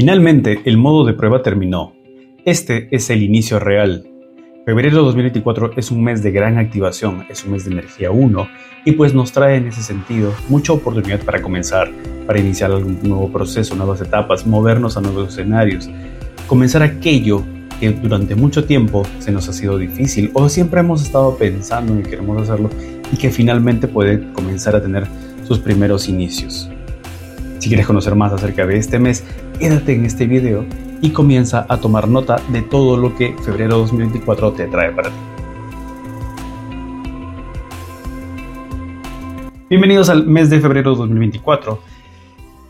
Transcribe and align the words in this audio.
Finalmente, 0.00 0.62
el 0.64 0.78
modo 0.78 1.04
de 1.04 1.12
prueba 1.12 1.42
terminó. 1.42 1.92
Este 2.46 2.88
es 2.90 3.10
el 3.10 3.22
inicio 3.22 3.58
real. 3.58 4.08
Febrero 4.64 4.96
de 4.96 5.02
2024 5.02 5.72
es 5.76 5.90
un 5.90 6.02
mes 6.02 6.22
de 6.22 6.30
gran 6.30 6.56
activación, 6.56 7.26
es 7.28 7.44
un 7.44 7.52
mes 7.52 7.66
de 7.66 7.72
energía 7.72 8.10
1 8.10 8.48
y 8.86 8.92
pues 8.92 9.12
nos 9.12 9.30
trae 9.30 9.56
en 9.56 9.66
ese 9.66 9.82
sentido 9.82 10.32
mucha 10.48 10.72
oportunidad 10.72 11.20
para 11.22 11.42
comenzar, 11.42 11.90
para 12.26 12.40
iniciar 12.40 12.70
algún 12.70 12.98
nuevo 13.02 13.30
proceso, 13.30 13.76
nuevas 13.76 14.00
etapas, 14.00 14.46
movernos 14.46 14.96
a 14.96 15.02
nuevos 15.02 15.34
escenarios, 15.34 15.90
comenzar 16.46 16.82
aquello 16.82 17.42
que 17.78 17.90
durante 17.90 18.34
mucho 18.34 18.64
tiempo 18.64 19.02
se 19.18 19.32
nos 19.32 19.50
ha 19.50 19.52
sido 19.52 19.76
difícil 19.76 20.30
o 20.32 20.48
siempre 20.48 20.80
hemos 20.80 21.02
estado 21.02 21.36
pensando 21.36 21.92
en 21.92 22.02
que 22.02 22.08
queremos 22.08 22.40
hacerlo 22.40 22.70
y 23.12 23.18
que 23.18 23.28
finalmente 23.28 23.86
puede 23.86 24.32
comenzar 24.32 24.74
a 24.74 24.80
tener 24.80 25.06
sus 25.46 25.58
primeros 25.58 26.08
inicios. 26.08 26.70
Si 27.60 27.68
quieres 27.68 27.86
conocer 27.86 28.14
más 28.14 28.32
acerca 28.32 28.66
de 28.66 28.78
este 28.78 28.98
mes, 28.98 29.22
quédate 29.58 29.94
en 29.94 30.06
este 30.06 30.26
video 30.26 30.64
y 31.02 31.10
comienza 31.10 31.66
a 31.68 31.76
tomar 31.76 32.08
nota 32.08 32.40
de 32.48 32.62
todo 32.62 32.96
lo 32.96 33.14
que 33.14 33.36
febrero 33.44 33.76
2024 33.76 34.52
te 34.52 34.66
trae 34.66 34.90
para 34.92 35.10
ti. 35.10 35.16
Bienvenidos 39.68 40.08
al 40.08 40.26
mes 40.26 40.48
de 40.48 40.58
febrero 40.58 40.94
2024. 40.94 41.78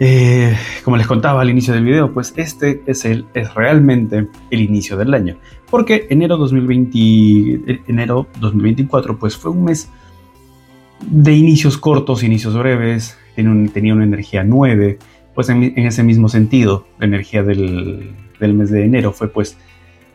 Eh, 0.01 0.57
como 0.83 0.97
les 0.97 1.07
contaba 1.07 1.41
al 1.41 1.51
inicio 1.51 1.73
del 1.73 1.85
video, 1.85 2.13
pues 2.13 2.35
este 2.37 2.83
es, 2.87 3.05
el, 3.05 3.27
es 3.33 3.55
realmente 3.55 4.27
el 4.51 4.61
inicio 4.61 4.97
del 4.97 5.15
año. 5.15 5.37
Porque 5.71 6.09
enero, 6.11 6.37
2020, 6.37 7.85
enero 7.87 8.27
2024 8.41 9.17
pues 9.21 9.37
fue 9.37 9.53
un 9.53 9.63
mes 9.63 9.89
de 11.01 11.33
inicios 11.33 11.79
cortos, 11.79 12.25
inicios 12.25 12.59
breves, 12.59 13.17
tenía 13.73 13.95
una 13.95 14.05
energía 14.05 14.45
9, 14.45 14.99
pues 15.35 15.49
en, 15.49 15.63
ese 15.79 16.03
mismo 16.03 16.29
sentido, 16.29 16.87
la 16.99 17.07
energía 17.07 17.43
del, 17.43 18.13
mes 18.41 18.71
de 18.71 18.85
enero 18.85 19.13
fue 19.13 19.29
pues 19.29 19.57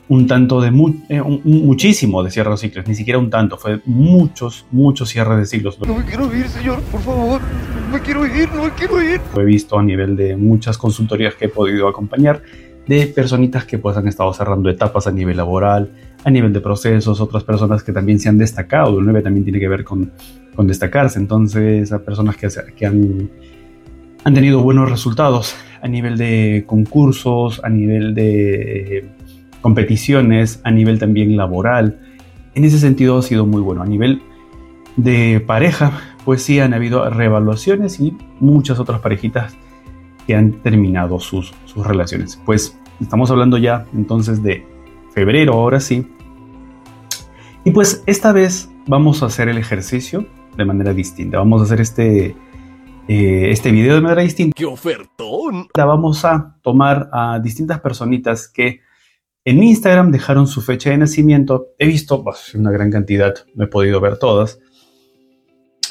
un 0.07 0.27
tanto 0.27 0.61
de 0.61 0.67
eh, 1.09 1.22
muchísimo 1.44 2.22
de 2.23 2.30
cierre 2.30 2.52
de 2.52 2.58
ciclos, 2.58 2.88
ni 2.88 2.95
siquiera 2.95 3.17
un 3.17 3.30
tanto, 3.30 3.58
fue 3.58 3.81
muchos, 3.85 4.66
muchos 4.72 5.09
cierres 5.09 5.38
de 5.39 5.45
ciclos. 5.45 5.80
No 5.80 5.95
me 5.95 6.05
quiero 6.05 6.33
ir, 6.35 6.47
señor, 6.47 6.81
por 6.83 7.02
favor, 7.02 7.41
no 7.41 7.94
me 7.94 8.00
quiero 8.02 8.25
ir, 8.25 8.52
no 8.53 8.66
me 8.66 8.72
quiero 8.72 9.02
ir. 9.02 9.19
Lo 9.33 9.41
he 9.41 9.45
visto 9.45 9.80
a 9.80 9.83
nivel 9.83 10.16
de 10.16 10.38
muchas 10.38 10.78
consultorías 10.78 11.35
que 11.35 11.45
he 11.45 11.50
podido 11.50 11.88
acompañar, 11.88 12.44
de 12.88 13.08
personitas 13.08 13.66
que 13.66 13.78
pues 13.78 13.97
han 13.97 14.08
estado 14.08 14.33
cerrando 14.33 14.69
etapas 14.69 15.08
a 15.08 15.11
nivel 15.11 15.38
laboral, 15.38 15.89
a 16.23 16.30
nivel 16.30 16.53
de 16.53 16.61
procesos, 16.61 17.19
otras 17.22 17.44
personas 17.44 17.83
que 17.83 17.91
también 17.91 18.19
se 18.19 18.30
han 18.30 18.38
destacado, 18.38 19.00
el 19.00 19.05
9 19.05 19.22
también 19.22 19.44
tiene 19.44 19.59
que 19.59 19.67
ver 19.67 19.83
con, 19.83 20.11
con 20.55 20.67
destacarse, 20.67 21.19
entonces 21.19 21.91
a 21.91 22.00
personas 22.00 22.38
que, 22.38 22.47
que 22.75 22.86
han, 22.86 23.30
han 24.23 24.33
tenido 24.33 24.61
buenos 24.61 24.89
resultados 24.89 25.56
a 25.81 25.88
nivel 25.88 26.17
de 26.17 26.63
concursos, 26.67 27.61
a 27.63 27.69
nivel 27.69 28.16
de 28.16 29.09
competiciones, 29.61 30.61
a 30.63 30.72
nivel 30.72 31.00
también 31.00 31.36
laboral, 31.38 32.00
en 32.53 32.63
ese 32.63 32.80
sentido 32.80 33.17
ha 33.17 33.22
sido 33.22 33.45
muy 33.45 33.61
bueno, 33.61 33.81
a 33.81 33.86
nivel 33.86 34.22
de 34.95 35.44
pareja, 35.45 35.91
pues 36.23 36.41
sí 36.41 36.59
han 36.59 36.73
habido 36.73 37.08
reevaluaciones 37.09 38.00
y 38.00 38.16
muchas 38.39 38.80
otras 38.80 39.02
parejitas 39.02 39.56
que 40.26 40.36
han 40.36 40.62
terminado 40.62 41.20
sus, 41.20 41.54
sus 41.66 41.86
relaciones. 41.86 42.42
Pues 42.45 42.78
estamos 43.02 43.31
hablando 43.31 43.58
ya 43.58 43.86
entonces 43.94 44.42
de 44.42 44.66
febrero, 45.14 45.54
ahora 45.54 45.80
sí. 45.80 46.08
Y 47.64 47.72
pues 47.72 48.04
esta 48.06 48.31
vez 48.31 48.70
vamos 48.88 49.23
a 49.23 49.28
hacer 49.28 49.50
el 49.50 49.58
ejercicio 49.58 50.28
de 50.56 50.66
manera 50.66 50.94
distinta. 50.94 51.38
Vamos 51.38 51.62
a 51.62 51.66
hacer 51.66 51.81
este, 51.81 52.36
eh, 53.08 53.50
este 53.50 53.72
video 53.72 53.96
de 53.96 54.02
manera 54.02 54.22
distinta. 54.22 54.53
¡Qué 54.56 54.66
ofertón! 54.66 55.68
La 55.76 55.86
vamos 55.86 56.26
a 56.26 56.58
tomar 56.62 57.09
a 57.12 57.40
distintas 57.40 57.80
personitas 57.80 58.48
que 58.48 58.81
en 59.44 59.62
Instagram 59.64 60.12
dejaron 60.12 60.48
su 60.48 60.62
fecha 60.62 60.90
de 60.90 60.98
nacimiento. 60.98 61.68
He 61.78 61.88
visto 61.88 62.23
pues, 62.23 62.53
una 62.56 62.72
gran 62.72 62.92
cantidad, 62.92 63.34
no 63.56 63.66
he 63.66 63.68
podido 63.68 64.00
ver 64.02 64.18
todas. 64.18 64.59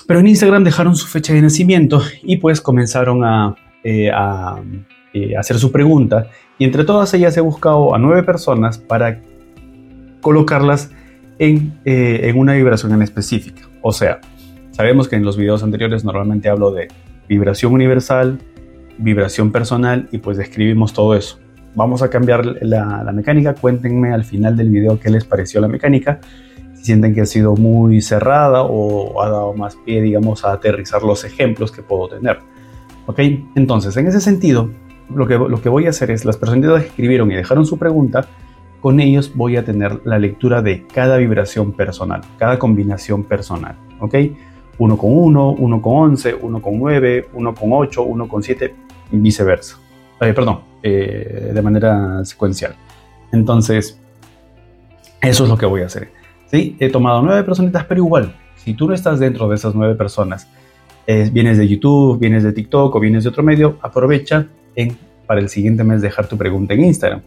Pero 0.06 0.20
en 0.20 0.26
Instagram 0.26 0.64
dejaron 0.64 0.96
su 0.96 1.06
fecha 1.06 1.32
de 1.32 1.42
nacimiento 1.42 2.02
y 2.22 2.36
pues 2.36 2.60
comenzaron 2.60 3.24
a 3.24 3.56
eh, 3.84 4.10
a 4.10 4.60
eh, 5.12 5.36
hacer 5.36 5.58
su 5.58 5.70
pregunta 5.70 6.26
y 6.58 6.64
entre 6.64 6.84
todas 6.84 7.12
ellas 7.14 7.36
he 7.36 7.40
buscado 7.40 7.94
a 7.94 7.98
nueve 7.98 8.22
personas 8.22 8.78
para 8.78 9.20
colocarlas 10.22 10.90
en, 11.38 11.78
eh, 11.84 12.20
en 12.22 12.38
una 12.38 12.54
vibración 12.54 12.92
en 12.94 13.02
específica. 13.02 13.68
O 13.82 13.92
sea, 13.92 14.20
sabemos 14.70 15.06
que 15.06 15.16
en 15.16 15.24
los 15.24 15.36
videos 15.36 15.62
anteriores 15.62 16.02
normalmente 16.02 16.48
hablo 16.48 16.70
de 16.70 16.88
vibración 17.28 17.74
universal, 17.74 18.38
vibración 18.98 19.52
personal 19.52 20.08
y 20.10 20.18
pues 20.18 20.38
describimos 20.38 20.94
todo 20.94 21.14
eso. 21.14 21.38
Vamos 21.74 22.02
a 22.02 22.08
cambiar 22.08 22.46
la, 22.62 23.02
la, 23.04 23.12
mecánica. 23.12 23.54
Cuéntenme 23.54 24.12
al 24.14 24.24
final 24.24 24.56
del 24.56 24.70
video 24.70 24.98
qué 24.98 25.10
les 25.10 25.24
pareció 25.24 25.60
la 25.60 25.68
mecánica. 25.68 26.20
Si 26.74 26.86
sienten 26.86 27.14
que 27.14 27.20
ha 27.20 27.26
sido 27.26 27.54
muy 27.54 28.00
cerrada 28.00 28.62
o 28.62 29.20
ha 29.20 29.28
dado 29.28 29.52
más 29.52 29.76
pie, 29.84 30.00
digamos, 30.00 30.44
a 30.44 30.52
aterrizar 30.52 31.02
los 31.02 31.24
ejemplos 31.24 31.70
que 31.70 31.82
puedo 31.82 32.08
tener. 32.08 32.38
¿Ok? 33.06 33.18
Entonces, 33.54 33.96
en 33.96 34.06
ese 34.06 34.20
sentido, 34.20 34.70
lo 35.14 35.26
que, 35.26 35.36
lo 35.36 35.60
que 35.60 35.68
voy 35.68 35.86
a 35.86 35.90
hacer 35.90 36.10
es, 36.10 36.24
las 36.24 36.36
personas 36.36 36.80
que 36.80 36.88
escribieron 36.88 37.30
y 37.30 37.34
dejaron 37.34 37.66
su 37.66 37.78
pregunta, 37.78 38.26
con 38.80 39.00
ellos 39.00 39.32
voy 39.34 39.56
a 39.56 39.64
tener 39.64 40.00
la 40.04 40.18
lectura 40.18 40.62
de 40.62 40.86
cada 40.86 41.16
vibración 41.16 41.72
personal, 41.72 42.20
cada 42.38 42.58
combinación 42.58 43.24
personal. 43.24 43.76
¿Ok? 44.00 44.14
1 44.76 44.96
con 44.98 45.10
1, 45.10 45.50
1 45.52 45.82
con 45.82 45.96
11, 45.96 46.34
1 46.34 46.62
con 46.62 46.78
9, 46.78 47.28
1 47.32 47.54
con 47.54 47.68
8, 47.72 48.02
1 48.02 48.28
con 48.28 48.42
7, 48.42 48.74
viceversa. 49.12 49.78
Eh, 50.20 50.32
perdón, 50.32 50.60
eh, 50.82 51.50
de 51.54 51.62
manera 51.62 52.24
secuencial. 52.24 52.74
Entonces, 53.32 54.00
eso 55.20 55.44
es 55.44 55.50
lo 55.50 55.56
que 55.56 55.66
voy 55.66 55.82
a 55.82 55.86
hacer. 55.86 56.10
¿sí? 56.46 56.76
He 56.78 56.90
tomado 56.90 57.22
nueve 57.22 57.42
personitas, 57.44 57.84
pero 57.84 58.00
igual, 58.02 58.34
si 58.56 58.74
tú 58.74 58.86
no 58.88 58.94
estás 58.94 59.18
dentro 59.18 59.48
de 59.48 59.56
esas 59.56 59.74
nueve 59.74 59.94
personas 59.94 60.48
vienes 61.06 61.58
de 61.58 61.68
YouTube, 61.68 62.18
vienes 62.18 62.42
de 62.42 62.52
TikTok 62.52 62.94
o 62.94 63.00
vienes 63.00 63.24
de 63.24 63.30
otro 63.30 63.42
medio, 63.42 63.78
aprovecha 63.82 64.46
en, 64.74 64.96
para 65.26 65.40
el 65.40 65.48
siguiente 65.48 65.84
mes 65.84 66.02
dejar 66.02 66.28
tu 66.28 66.36
pregunta 66.36 66.74
en 66.74 66.84
Instagram. 66.84 67.22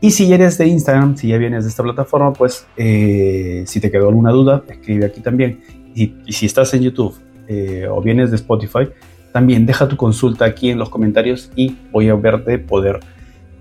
Y 0.00 0.10
si 0.10 0.30
eres 0.32 0.58
de 0.58 0.66
Instagram, 0.66 1.16
si 1.16 1.28
ya 1.28 1.38
vienes 1.38 1.64
de 1.64 1.70
esta 1.70 1.82
plataforma, 1.82 2.32
pues 2.32 2.66
eh, 2.76 3.64
si 3.66 3.80
te 3.80 3.90
quedó 3.90 4.08
alguna 4.08 4.30
duda, 4.30 4.62
escribe 4.68 5.06
aquí 5.06 5.20
también. 5.20 5.60
Y, 5.94 6.12
si 6.30 6.46
estás 6.46 6.74
en 6.74 6.82
YouTube 6.82 7.14
eh, 7.48 7.86
o 7.90 8.02
vienes 8.02 8.30
de 8.30 8.36
Spotify, 8.36 8.88
también 9.32 9.64
deja 9.64 9.88
tu 9.88 9.96
consulta 9.96 10.44
aquí 10.44 10.70
en 10.70 10.78
los 10.78 10.90
comentarios 10.90 11.50
y 11.56 11.74
voy 11.90 12.08
a 12.08 12.14
verte 12.14 12.58
poder 12.58 13.00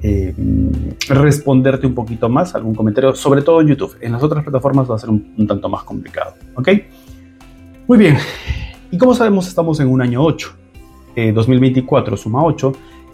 eh, 0.04 0.34
responderte 1.08 1.88
un 1.88 1.96
poquito 1.96 2.28
más 2.28 2.54
algún 2.54 2.76
comentario, 2.76 3.16
sobre 3.16 3.42
todo 3.42 3.62
en 3.62 3.68
YouTube. 3.68 3.96
En 4.02 4.12
las 4.12 4.22
otras 4.22 4.44
plataformas 4.44 4.90
va 4.92 4.96
a 4.96 5.00
ser 5.00 5.10
un, 5.10 5.34
un 5.38 5.48
tanto 5.48 5.70
más 5.70 5.84
complicado. 5.84 6.34
¿Ok? 6.56 6.70
Muy 7.88 7.98
bien. 7.98 8.18
Y 8.96 8.98
como 8.98 9.14
sabemos, 9.14 9.46
estamos 9.50 9.82
en 9.82 9.90
un 9.90 10.02
año 10.02 10.24
8. 10.24 10.56
2024 11.34 12.16
suma 12.16 12.42
8. 12.46 12.72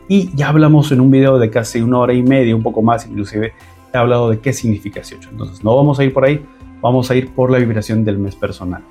Y 0.08 0.30
ya 0.36 0.50
hablamos 0.50 0.92
en 0.92 1.02
un 1.02 1.10
video 1.10 1.40
de 1.40 1.50
casi 1.50 1.82
una 1.82 1.98
hora 1.98 2.14
y 2.14 2.22
media, 2.22 2.56
un 2.56 2.62
poco 2.62 2.84
más 2.84 3.08
inclusive, 3.08 3.54
he 3.92 3.98
hablado 3.98 4.30
de 4.30 4.38
qué 4.38 4.54
significa 4.54 5.00
ese 5.00 5.16
8. 5.16 5.30
Entonces, 5.32 5.64
no 5.64 5.76
vamos 5.76 6.00
a 6.00 6.04
ir 6.04 6.14
por 6.14 6.24
ahí, 6.24 6.46
vamos 6.84 7.10
a 7.10 7.16
ir 7.16 7.32
por 7.34 7.50
la 7.50 7.58
vibración 7.58 8.06
del 8.06 8.20
mes 8.20 8.36
personal. 8.36 8.84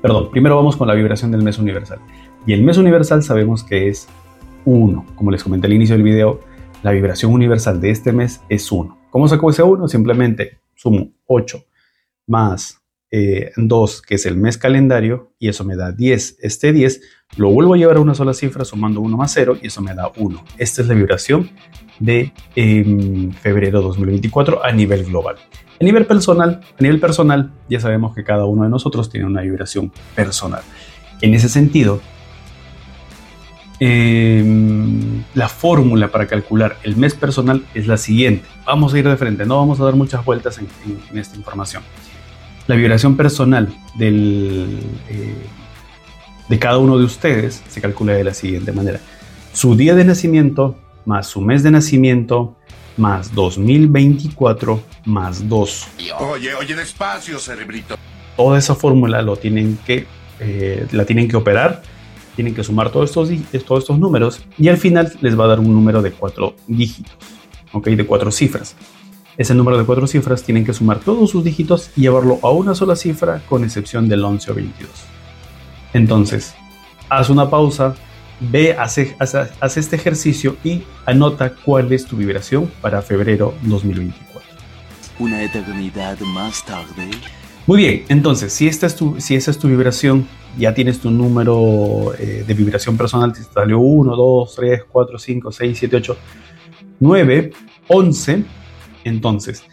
Perdón, 0.00 0.32
primero 0.32 0.56
vamos 0.56 0.76
con 0.76 0.88
la 0.88 0.94
vibración 0.94 1.30
del 1.30 1.44
mes 1.44 1.60
universal. 1.60 2.00
Y 2.44 2.54
el 2.54 2.64
mes 2.64 2.76
universal 2.76 3.22
sabemos 3.22 3.62
que 3.62 3.86
es 3.86 4.08
1. 4.64 5.06
Como 5.14 5.30
les 5.30 5.44
comenté 5.44 5.68
al 5.68 5.74
inicio 5.74 5.94
del 5.94 6.02
video, 6.02 6.40
la 6.82 6.90
vibración 6.90 7.32
universal 7.32 7.80
de 7.80 7.90
este 7.90 8.10
mes 8.12 8.42
es 8.48 8.72
1. 8.72 8.98
¿Cómo 9.10 9.28
sacó 9.28 9.50
ese 9.50 9.62
1? 9.62 9.86
Simplemente 9.86 10.58
sumo 10.74 11.12
8 11.28 11.62
más 12.26 12.81
2, 13.12 13.98
eh, 13.98 14.02
que 14.06 14.14
es 14.14 14.26
el 14.26 14.36
mes 14.36 14.56
calendario, 14.56 15.32
y 15.38 15.48
eso 15.48 15.64
me 15.64 15.76
da 15.76 15.92
10. 15.92 16.38
Este 16.40 16.72
10 16.72 17.02
lo 17.36 17.50
vuelvo 17.50 17.74
a 17.74 17.76
llevar 17.76 17.96
a 17.96 18.00
una 18.00 18.14
sola 18.14 18.32
cifra 18.32 18.64
sumando 18.64 19.00
1 19.00 19.16
más 19.16 19.32
0 19.34 19.58
y 19.60 19.66
eso 19.66 19.82
me 19.82 19.94
da 19.94 20.10
1. 20.16 20.44
Esta 20.58 20.82
es 20.82 20.88
la 20.88 20.94
vibración 20.94 21.50
de 21.98 22.32
eh, 22.56 23.30
febrero 23.40 23.82
2024 23.82 24.64
a 24.64 24.72
nivel 24.72 25.04
global. 25.04 25.36
A 25.80 25.84
nivel 25.84 26.06
personal, 26.06 26.60
a 26.78 26.82
nivel 26.82 27.00
personal, 27.00 27.50
ya 27.68 27.80
sabemos 27.80 28.14
que 28.14 28.24
cada 28.24 28.46
uno 28.46 28.64
de 28.64 28.70
nosotros 28.70 29.10
tiene 29.10 29.26
una 29.26 29.42
vibración 29.42 29.92
personal. 30.14 30.62
En 31.20 31.34
ese 31.34 31.48
sentido, 31.48 32.00
em, 33.78 35.22
la 35.34 35.48
fórmula 35.48 36.08
para 36.08 36.26
calcular 36.26 36.76
el 36.82 36.96
mes 36.96 37.14
personal 37.14 37.64
es 37.74 37.86
la 37.86 37.96
siguiente. 37.98 38.46
Vamos 38.64 38.94
a 38.94 38.98
ir 38.98 39.08
de 39.08 39.16
frente, 39.16 39.44
no 39.44 39.56
vamos 39.56 39.80
a 39.80 39.84
dar 39.84 39.94
muchas 39.96 40.24
vueltas 40.24 40.58
en 40.58 41.18
esta 41.18 41.36
información. 41.36 41.82
La 42.66 42.76
vibración 42.76 43.16
personal 43.16 43.68
del, 43.94 44.78
eh, 45.08 45.34
de 46.48 46.58
cada 46.58 46.78
uno 46.78 46.98
de 46.98 47.04
ustedes 47.04 47.62
se 47.68 47.80
calcula 47.80 48.12
de 48.14 48.24
la 48.24 48.34
siguiente 48.34 48.72
manera. 48.72 49.00
Su 49.52 49.76
día 49.76 49.94
de 49.94 50.04
nacimiento 50.04 50.76
más 51.04 51.26
su 51.26 51.40
mes 51.40 51.62
de 51.62 51.70
nacimiento 51.70 52.56
más 52.96 53.34
2024 53.34 54.82
más 55.06 55.48
2. 55.48 55.88
Oye, 56.20 56.54
oye, 56.54 56.74
despacio, 56.74 57.38
cerebrito. 57.38 57.96
Toda 58.36 58.58
esa 58.58 58.74
fórmula 58.74 59.22
lo 59.22 59.36
tienen 59.36 59.78
que, 59.84 60.06
eh, 60.40 60.86
la 60.92 61.04
tienen 61.04 61.28
que 61.28 61.36
operar 61.36 61.82
tienen 62.34 62.54
que 62.54 62.64
sumar 62.64 62.90
todos 62.90 63.10
estos, 63.10 63.30
todos 63.64 63.82
estos 63.82 63.98
números 63.98 64.40
y 64.58 64.68
al 64.68 64.78
final 64.78 65.12
les 65.20 65.38
va 65.38 65.44
a 65.44 65.48
dar 65.48 65.60
un 65.60 65.72
número 65.72 66.02
de 66.02 66.12
cuatro 66.12 66.56
dígitos, 66.66 67.12
¿ok? 67.72 67.88
De 67.88 68.06
cuatro 68.06 68.30
cifras. 68.30 68.74
Ese 69.38 69.54
número 69.54 69.78
de 69.78 69.84
cuatro 69.84 70.06
cifras 70.06 70.42
tienen 70.42 70.64
que 70.64 70.74
sumar 70.74 71.00
todos 71.00 71.30
sus 71.30 71.42
dígitos 71.42 71.90
y 71.96 72.02
llevarlo 72.02 72.38
a 72.42 72.50
una 72.50 72.74
sola 72.74 72.96
cifra 72.96 73.42
con 73.48 73.64
excepción 73.64 74.08
del 74.08 74.22
11 74.24 74.50
o 74.50 74.54
22. 74.54 74.90
Entonces, 75.94 76.54
haz 77.08 77.30
una 77.30 77.48
pausa, 77.48 77.94
ve, 78.40 78.76
hace, 78.78 79.16
hace, 79.18 79.80
este 79.80 79.96
ejercicio 79.96 80.56
y 80.62 80.82
anota 81.06 81.54
cuál 81.54 81.92
es 81.92 82.04
tu 82.04 82.16
vibración 82.16 82.70
para 82.82 83.00
febrero 83.00 83.54
2024. 83.62 84.42
Una 85.18 85.42
eternidad 85.42 86.18
más 86.20 86.64
tarde. 86.64 87.10
Muy 87.66 87.78
bien, 87.78 88.04
entonces, 88.08 88.52
si, 88.52 88.66
esta 88.66 88.86
es 88.86 88.96
tu, 88.96 89.18
si 89.18 89.34
esa 89.34 89.50
es 89.50 89.58
tu 89.58 89.68
vibración, 89.68 90.26
ya 90.58 90.74
tienes 90.74 90.98
tu 91.00 91.10
número 91.10 92.12
eh, 92.18 92.44
de 92.46 92.54
vibración 92.54 92.98
personal, 92.98 93.32
te 93.32 93.42
salió 93.42 93.78
1, 93.78 94.14
2, 94.14 94.54
3, 94.56 94.82
4, 94.90 95.18
5, 95.18 95.52
6, 95.52 95.78
7, 95.78 95.96
8, 95.96 96.16
9, 97.00 97.52
11. 97.88 98.44
Entonces, 99.04 99.64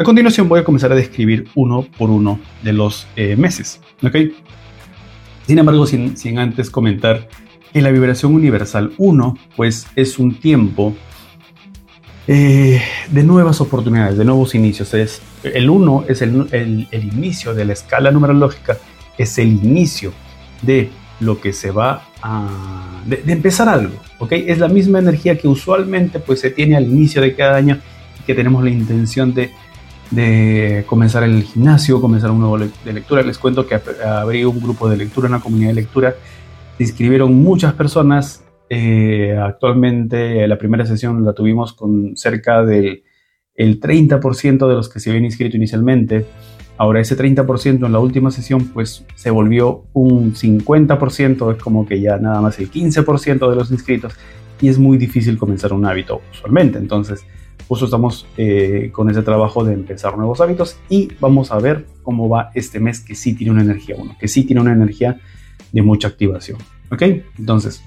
a 0.00 0.04
continuación 0.04 0.48
voy 0.48 0.60
a 0.60 0.64
comenzar 0.64 0.92
a 0.92 0.94
describir 0.94 1.48
uno 1.54 1.82
por 1.98 2.08
uno 2.08 2.40
de 2.62 2.72
los 2.72 3.06
eh, 3.16 3.36
meses. 3.36 3.80
¿ok? 4.02 4.16
Sin 5.46 5.58
embargo, 5.58 5.86
sin, 5.86 6.38
antes 6.38 6.70
comentar 6.70 7.28
que 7.72 7.82
la 7.82 7.90
vibración 7.90 8.34
universal 8.34 8.92
1, 8.96 9.36
pues 9.56 9.86
es 9.96 10.18
un 10.18 10.36
tiempo 10.36 10.94
eh, 12.26 12.80
de 13.10 13.22
nuevas 13.24 13.60
oportunidades, 13.60 14.16
de 14.16 14.24
nuevos 14.24 14.54
inicios. 14.54 14.94
Es, 14.94 15.20
el 15.42 15.68
1 15.68 16.04
es 16.08 16.22
el, 16.22 16.88
inicio 16.92 17.52
de 17.52 17.64
la 17.64 17.72
escala 17.72 18.10
numerológica, 18.10 18.78
es 19.18 19.36
el 19.38 19.48
inicio 19.48 20.12
de 20.62 20.88
lo 21.20 21.40
que 21.40 21.52
se 21.52 21.72
va 21.72 22.08
a... 22.22 23.02
de, 23.04 23.22
empezar 23.26 23.68
algo, 23.68 23.96
¿ok? 24.18 24.32
Es 24.32 24.58
la 24.58 24.68
misma 24.68 25.00
energía 25.00 25.36
que 25.36 25.46
usualmente 25.46 26.20
pues 26.20 26.40
se 26.40 26.50
tiene 26.50 26.76
al 26.76 26.84
inicio 26.84 27.20
de 27.20 27.34
cada 27.34 27.56
año 27.56 27.80
que 28.30 28.36
tenemos 28.36 28.62
la 28.62 28.70
intención 28.70 29.34
de, 29.34 29.50
de 30.10 30.84
comenzar 30.86 31.24
el 31.24 31.42
gimnasio, 31.42 32.00
comenzar 32.00 32.30
un 32.30 32.40
nuevo 32.40 32.58
de 32.58 32.92
lectura. 32.92 33.22
Les 33.22 33.38
cuento 33.38 33.66
que 33.66 33.80
abrí 34.04 34.44
un 34.44 34.60
grupo 34.60 34.88
de 34.88 34.96
lectura, 34.96 35.28
una 35.28 35.40
comunidad 35.40 35.70
de 35.70 35.74
lectura. 35.74 36.14
Se 36.76 36.84
inscribieron 36.84 37.34
muchas 37.34 37.74
personas 37.74 38.44
eh, 38.72 39.36
actualmente 39.36 40.46
la 40.46 40.56
primera 40.56 40.86
sesión 40.86 41.24
la 41.24 41.32
tuvimos 41.32 41.72
con 41.72 42.16
cerca 42.16 42.64
del 42.64 43.02
el 43.56 43.80
30% 43.80 44.68
de 44.68 44.74
los 44.74 44.88
que 44.88 45.00
se 45.00 45.10
habían 45.10 45.24
inscrito 45.24 45.56
inicialmente. 45.56 46.24
Ahora 46.78 47.00
ese 47.00 47.18
30% 47.18 47.84
en 47.84 47.92
la 47.92 47.98
última 47.98 48.30
sesión 48.30 48.68
pues 48.68 49.04
se 49.16 49.30
volvió 49.30 49.86
un 49.92 50.34
50%, 50.34 51.56
es 51.56 51.62
como 51.62 51.84
que 51.84 52.00
ya 52.00 52.16
nada 52.18 52.40
más 52.40 52.60
el 52.60 52.70
15% 52.70 53.50
de 53.50 53.56
los 53.56 53.72
inscritos 53.72 54.14
y 54.60 54.68
es 54.68 54.78
muy 54.78 54.98
difícil 54.98 55.36
comenzar 55.36 55.72
un 55.72 55.84
hábito 55.84 56.22
usualmente. 56.30 56.78
Entonces 56.78 57.26
justo 57.70 57.84
estamos 57.84 58.26
eh, 58.36 58.90
con 58.92 59.08
ese 59.10 59.22
trabajo 59.22 59.62
de 59.62 59.74
empezar 59.74 60.16
nuevos 60.16 60.40
hábitos 60.40 60.76
y 60.88 61.08
vamos 61.20 61.52
a 61.52 61.58
ver 61.60 61.86
cómo 62.02 62.28
va 62.28 62.50
este 62.56 62.80
mes 62.80 62.98
que 62.98 63.14
sí 63.14 63.32
tiene 63.32 63.52
una 63.52 63.62
energía 63.62 63.94
uno, 63.96 64.16
que 64.18 64.26
sí 64.26 64.42
tiene 64.42 64.60
una 64.60 64.72
energía 64.72 65.20
de 65.70 65.80
mucha 65.80 66.08
activación. 66.08 66.58
¿Ok? 66.90 67.02
Entonces, 67.38 67.84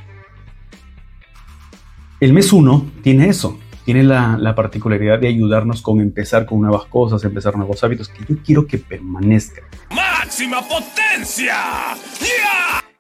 el 2.22 2.32
mes 2.32 2.54
1 2.54 2.92
tiene 3.02 3.28
eso, 3.28 3.60
tiene 3.84 4.04
la, 4.04 4.56
particularidad 4.56 5.20
de 5.20 5.28
ayudarnos 5.28 5.82
con 5.82 6.00
empezar 6.00 6.46
con 6.46 6.62
nuevas 6.62 6.86
cosas, 6.86 7.22
empezar 7.26 7.58
nuevos 7.58 7.84
hábitos 7.84 8.08
que 8.08 8.24
yo 8.24 8.42
quiero 8.42 8.66
que 8.66 8.78
permanezcan. 8.78 9.66
¡Máxima 9.94 10.62
potencia! 10.62 11.58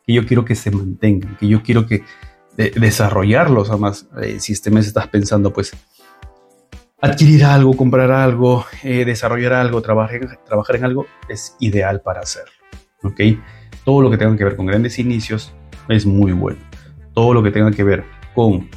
Que 0.05 0.11
yo 0.11 0.25
quiero 0.25 0.43
que 0.43 0.55
se 0.55 0.69
mantengan, 0.69 1.37
que 1.37 1.47
yo 1.47 1.63
quiero 1.63 1.87
que 1.87 2.03
desarrollarlos. 2.57 3.69
Además, 3.69 4.09
eh, 4.21 4.41
si 4.41 4.51
este 4.51 4.69
mes 4.69 4.85
estás 4.85 5.07
pensando, 5.07 5.53
pues, 5.53 5.71
adquirir 7.03 7.43
algo, 7.43 7.75
comprar 7.75 8.11
algo, 8.11 8.65
eh, 8.81 9.03
desarrollar 9.03 9.51
algo, 9.51 9.81
trabajar, 9.81 10.21
en 10.75 10.85
algo, 10.85 11.05
es 11.27 11.57
ideal 11.59 11.99
para 12.01 12.21
hacerlo. 12.21 12.53
¿Ok? 13.03 13.19
Todo 13.83 14.01
lo 14.01 14.09
que 14.09 14.17
tenga 14.17 14.37
que 14.37 14.45
ver 14.45 14.55
con 14.55 14.65
grandes 14.65 14.97
inicios 14.99 15.53
es 15.89 16.05
muy 16.05 16.31
bueno. 16.31 16.59
Todo 17.13 17.33
lo 17.33 17.43
que 17.43 17.51
tenga 17.51 17.71
que 17.71 17.83
ver 17.83 18.05
con 18.33 18.69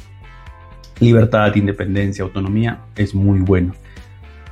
libertad, 0.99 1.55
independencia, 1.55 2.25
autonomía, 2.25 2.81
es 2.97 3.15
muy 3.15 3.39
bueno. 3.39 3.73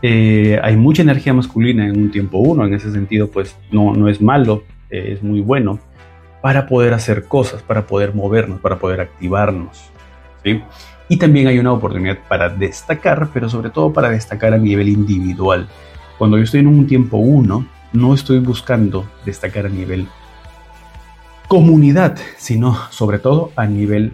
Eh, 0.02 0.58
hay 0.64 0.78
mucha 0.78 1.02
energía 1.02 1.34
masculina 1.34 1.86
en 1.86 1.98
un 1.98 2.12
tiempo 2.12 2.38
uno, 2.38 2.66
en 2.66 2.74
ese 2.74 2.94
sentido, 2.94 3.30
pues 3.30 3.58
no, 3.72 3.94
no 3.94 4.08
es 4.08 4.22
malo, 4.22 4.64
eh, 4.90 5.10
es 5.12 5.22
muy 5.22 5.42
bueno 5.42 5.80
para 6.42 6.66
poder 6.66 6.94
hacer 6.94 7.26
cosas, 7.26 7.62
para 7.62 7.88
poder 7.88 8.16
movernos, 8.16 8.62
para 8.62 8.80
poder 8.80 9.02
activarnos. 9.02 9.90
¿sí? 10.46 10.62
Y 11.08 11.18
también 11.18 11.48
hay 11.48 11.60
una 11.60 11.72
oportunidad 11.72 12.18
para 12.28 12.50
destacar, 12.50 13.30
pero 13.34 13.50
sobre 13.50 13.70
todo 13.70 13.94
para 13.94 14.10
destacar 14.10 14.54
a 14.54 14.58
nivel 14.58 14.90
individual. 14.90 15.68
Cuando 16.18 16.38
yo 16.38 16.44
estoy 16.44 16.62
en 16.62 16.68
un 16.68 16.88
tiempo 16.88 17.18
uno, 17.18 17.68
no 17.94 18.14
estoy 18.14 18.40
buscando 18.40 19.06
destacar 19.26 19.68
a 19.68 19.70
nivel 19.70 20.08
comunidad, 21.48 22.18
sino 22.38 22.76
sobre 22.90 23.20
todo 23.20 23.52
a 23.56 23.68
nivel 23.68 24.14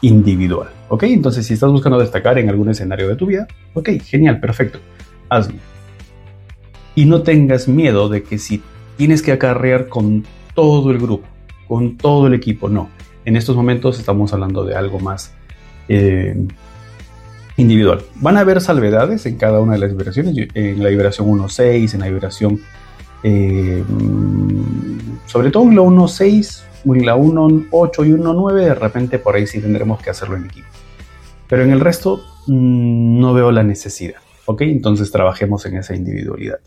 individual. 0.00 0.68
¿Ok? 0.88 1.02
Entonces, 1.04 1.46
si 1.46 1.54
estás 1.54 1.70
buscando 1.70 1.98
destacar 1.98 2.38
en 2.38 2.48
algún 2.48 2.70
escenario 2.70 3.08
de 3.08 3.16
tu 3.16 3.26
vida, 3.26 3.46
ok, 3.74 3.90
genial, 4.04 4.40
perfecto, 4.40 4.78
hazlo. 5.28 5.58
Y 6.94 7.04
no 7.04 7.22
tengas 7.22 7.68
miedo 7.68 8.08
de 8.08 8.22
que 8.22 8.38
si 8.38 8.62
tienes 8.96 9.22
que 9.22 9.32
acarrear 9.32 9.88
con 9.88 10.24
todo 10.54 10.90
el 10.90 10.98
grupo, 10.98 11.26
con 11.68 11.96
todo 11.96 12.28
el 12.28 12.34
equipo, 12.34 12.68
no. 12.68 12.88
En 13.24 13.36
estos 13.36 13.56
momentos 13.56 13.98
estamos 13.98 14.32
hablando 14.32 14.64
de 14.64 14.74
algo 14.74 15.00
más 15.00 15.34
eh, 15.88 16.36
individual. 17.56 18.02
Van 18.16 18.36
a 18.36 18.40
haber 18.40 18.60
salvedades 18.60 19.26
en 19.26 19.36
cada 19.36 19.60
una 19.60 19.74
de 19.74 19.78
las 19.78 19.90
vibraciones, 19.90 20.48
en 20.54 20.82
la 20.82 20.88
vibración 20.88 21.28
1.6, 21.28 21.94
en 21.94 22.00
la 22.00 22.08
vibración, 22.08 22.60
eh, 23.22 23.84
sobre 25.26 25.50
todo 25.50 25.64
en 25.64 25.76
la 25.76 25.82
1.6, 25.82 26.62
en 26.86 27.06
la 27.06 27.16
1.8 27.16 28.06
y 28.06 28.10
1.9 28.12 28.54
de 28.54 28.74
repente 28.74 29.18
por 29.18 29.36
ahí 29.36 29.46
sí 29.46 29.60
tendremos 29.60 30.00
que 30.02 30.10
hacerlo 30.10 30.36
en 30.36 30.46
equipo. 30.46 30.68
Pero 31.48 31.62
en 31.62 31.70
el 31.70 31.80
resto 31.80 32.22
mm, 32.46 33.20
no 33.20 33.34
veo 33.34 33.52
la 33.52 33.62
necesidad, 33.62 34.20
¿ok? 34.46 34.62
Entonces 34.62 35.10
trabajemos 35.10 35.66
en 35.66 35.76
esa 35.76 35.94
individualidad. 35.94 36.60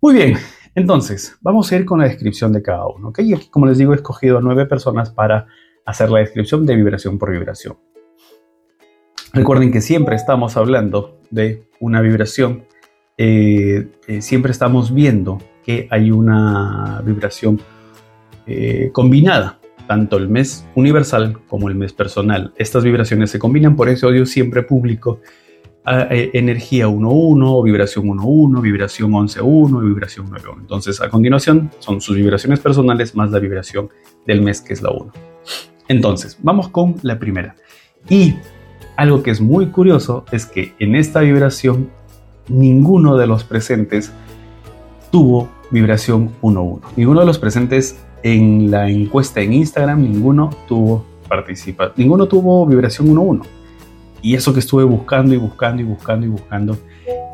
Muy 0.00 0.14
bien, 0.14 0.38
entonces 0.74 1.36
vamos 1.40 1.70
a 1.70 1.76
ir 1.76 1.84
con 1.84 1.98
la 2.00 2.06
descripción 2.06 2.52
de 2.52 2.62
cada 2.62 2.86
uno, 2.86 3.08
¿ok? 3.08 3.20
Y 3.20 3.34
aquí, 3.34 3.48
como 3.48 3.66
les 3.66 3.78
digo, 3.78 3.92
he 3.92 3.96
escogido 3.96 4.38
a 4.38 4.40
nueve 4.40 4.66
personas 4.66 5.10
para 5.10 5.46
hacer 5.84 6.10
la 6.10 6.20
descripción 6.20 6.66
de 6.66 6.76
vibración 6.76 7.18
por 7.18 7.30
vibración. 7.30 7.76
Recuerden 9.32 9.72
que 9.72 9.80
siempre 9.80 10.16
estamos 10.16 10.56
hablando 10.56 11.20
de 11.30 11.64
una 11.80 12.00
vibración, 12.00 12.64
eh, 13.18 13.88
eh, 14.06 14.22
siempre 14.22 14.52
estamos 14.52 14.94
viendo 14.94 15.38
que 15.64 15.88
hay 15.90 16.10
una 16.10 17.02
vibración 17.04 17.60
eh, 18.46 18.90
combinada, 18.92 19.58
tanto 19.86 20.16
el 20.16 20.28
mes 20.28 20.66
universal 20.74 21.40
como 21.48 21.68
el 21.68 21.74
mes 21.74 21.92
personal. 21.92 22.52
Estas 22.56 22.84
vibraciones 22.84 23.30
se 23.30 23.38
combinan, 23.38 23.74
por 23.74 23.88
eso 23.88 24.12
yo 24.12 24.24
siempre 24.26 24.62
publico 24.62 25.20
eh, 25.86 26.30
energía 26.32 26.88
1.1, 26.88 27.62
vibración 27.62 28.06
1.1, 28.06 28.62
vibración 28.62 29.12
11.1 29.12 29.82
y 29.82 29.88
vibración 29.88 30.30
9.1. 30.30 30.60
Entonces, 30.60 31.00
a 31.02 31.10
continuación 31.10 31.70
son 31.78 32.00
sus 32.00 32.16
vibraciones 32.16 32.60
personales 32.60 33.14
más 33.14 33.30
la 33.30 33.38
vibración 33.38 33.90
del 34.26 34.40
mes 34.40 34.62
que 34.62 34.72
es 34.72 34.80
la 34.80 34.90
1. 34.90 35.12
Entonces, 35.88 36.38
vamos 36.42 36.68
con 36.68 36.96
la 37.02 37.18
primera. 37.18 37.56
Y 38.08 38.34
algo 38.96 39.22
que 39.22 39.30
es 39.30 39.40
muy 39.40 39.66
curioso 39.66 40.24
es 40.30 40.46
que 40.46 40.74
en 40.78 40.94
esta 40.94 41.20
vibración 41.20 41.90
ninguno 42.48 43.16
de 43.16 43.26
los 43.26 43.44
presentes 43.44 44.12
tuvo 45.10 45.48
vibración 45.70 46.30
1.1. 46.42 46.80
Ninguno 46.96 47.20
de 47.20 47.26
los 47.26 47.38
presentes 47.38 47.96
en 48.22 48.70
la 48.70 48.88
encuesta 48.88 49.40
en 49.40 49.52
Instagram 49.52 50.00
ninguno 50.00 50.50
tuvo 50.66 51.04
participa 51.28 51.92
ninguno 51.96 52.26
tuvo 52.26 52.66
vibración 52.66 53.08
1-1. 53.08 53.42
Y 54.22 54.34
eso 54.34 54.54
que 54.54 54.60
estuve 54.60 54.84
buscando 54.84 55.34
y 55.34 55.36
buscando 55.36 55.82
y 55.82 55.84
buscando 55.84 56.26
y 56.26 56.28
buscando 56.30 56.78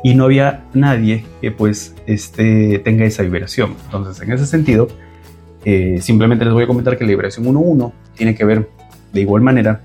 y 0.03 0.15
no 0.15 0.25
había 0.25 0.65
nadie 0.73 1.25
que 1.41 1.51
pues 1.51 1.95
este, 2.05 2.79
tenga 2.79 3.05
esa 3.05 3.23
vibración. 3.23 3.75
Entonces, 3.85 4.21
en 4.21 4.33
ese 4.33 4.45
sentido, 4.45 4.87
eh, 5.63 5.99
simplemente 6.01 6.43
les 6.43 6.53
voy 6.53 6.63
a 6.63 6.67
comentar 6.67 6.97
que 6.97 7.03
la 7.03 7.09
vibración 7.09 7.45
1-1 7.45 7.91
tiene 8.15 8.35
que 8.35 8.45
ver 8.45 8.69
de 9.13 9.21
igual 9.21 9.41
manera 9.41 9.81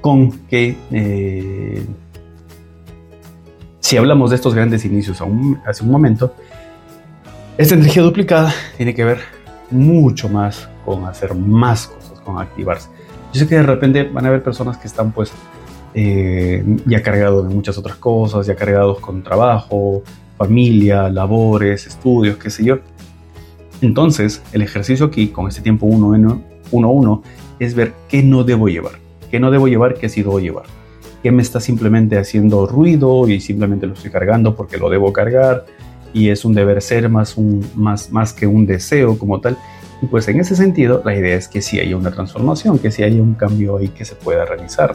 con 0.00 0.30
que 0.46 0.76
eh, 0.90 1.84
si 3.80 3.96
hablamos 3.96 4.30
de 4.30 4.36
estos 4.36 4.54
grandes 4.54 4.84
inicios 4.84 5.22
hace 5.66 5.82
un 5.82 5.90
momento, 5.90 6.34
esta 7.56 7.74
energía 7.74 8.02
duplicada 8.02 8.52
tiene 8.76 8.94
que 8.94 9.04
ver 9.04 9.18
mucho 9.70 10.28
más 10.28 10.68
con 10.84 11.04
hacer 11.06 11.34
más 11.34 11.86
cosas, 11.86 12.20
con 12.20 12.38
activarse. 12.38 12.88
Yo 13.32 13.40
sé 13.40 13.48
que 13.48 13.56
de 13.56 13.62
repente 13.62 14.04
van 14.04 14.24
a 14.24 14.28
haber 14.28 14.42
personas 14.42 14.76
que 14.76 14.86
están 14.86 15.12
pues 15.12 15.32
eh, 15.94 16.64
ya 16.86 17.02
cargados 17.02 17.48
de 17.48 17.54
muchas 17.54 17.76
otras 17.76 17.96
cosas, 17.96 18.46
ya 18.46 18.54
cargados 18.54 19.00
con 19.00 19.22
trabajo, 19.22 20.02
familia, 20.36 21.08
labores, 21.08 21.86
estudios, 21.86 22.36
qué 22.36 22.50
sé 22.50 22.64
yo. 22.64 22.78
Entonces, 23.80 24.42
el 24.52 24.62
ejercicio 24.62 25.06
aquí 25.06 25.28
con 25.28 25.48
este 25.48 25.62
tiempo 25.62 25.86
1-1 25.86 27.22
es 27.60 27.74
ver 27.74 27.92
qué 28.08 28.22
no 28.22 28.44
debo 28.44 28.68
llevar, 28.68 28.92
qué 29.30 29.38
no 29.38 29.50
debo 29.50 29.68
llevar, 29.68 29.94
qué 29.94 30.08
sí 30.08 30.22
debo 30.22 30.40
llevar, 30.40 30.64
qué 31.22 31.30
me 31.30 31.42
está 31.42 31.60
simplemente 31.60 32.18
haciendo 32.18 32.66
ruido 32.66 33.28
y 33.28 33.40
simplemente 33.40 33.86
lo 33.86 33.94
estoy 33.94 34.10
cargando 34.10 34.56
porque 34.56 34.78
lo 34.78 34.90
debo 34.90 35.12
cargar 35.12 35.64
y 36.12 36.30
es 36.30 36.44
un 36.44 36.54
deber 36.54 36.82
ser 36.82 37.08
más, 37.08 37.36
un, 37.36 37.64
más, 37.74 38.10
más 38.10 38.32
que 38.32 38.46
un 38.46 38.66
deseo 38.66 39.18
como 39.18 39.40
tal. 39.40 39.56
Y 40.00 40.06
pues 40.06 40.28
en 40.28 40.40
ese 40.40 40.56
sentido, 40.56 41.02
la 41.04 41.14
idea 41.14 41.36
es 41.36 41.48
que 41.48 41.60
sí 41.60 41.80
haya 41.80 41.96
una 41.96 42.10
transformación, 42.10 42.78
que 42.78 42.90
sí 42.90 43.02
haya 43.02 43.22
un 43.22 43.34
cambio 43.34 43.76
ahí 43.76 43.88
que 43.88 44.04
se 44.04 44.14
pueda 44.14 44.44
realizar. 44.44 44.94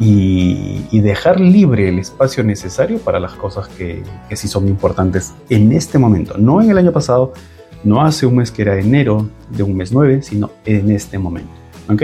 Y, 0.00 1.00
dejar 1.00 1.38
libre 1.38 1.88
el 1.88 1.98
espacio 1.98 2.42
necesario 2.42 2.98
para 2.98 3.20
las 3.20 3.34
cosas 3.34 3.68
que, 3.68 4.02
que 4.28 4.36
sí 4.36 4.48
son 4.48 4.66
importantes 4.68 5.34
en 5.50 5.70
este 5.72 5.98
momento, 5.98 6.38
no 6.38 6.62
en 6.62 6.70
el 6.70 6.78
año 6.78 6.92
pasado, 6.92 7.34
no 7.84 8.02
hace 8.02 8.26
un 8.26 8.36
mes 8.36 8.50
que 8.50 8.62
era 8.62 8.78
enero 8.78 9.28
de 9.50 9.62
un 9.62 9.76
mes 9.76 9.92
9, 9.92 10.22
sino 10.22 10.50
en 10.64 10.90
este 10.90 11.18
momento. 11.18 11.52
¿Ok? 11.88 12.02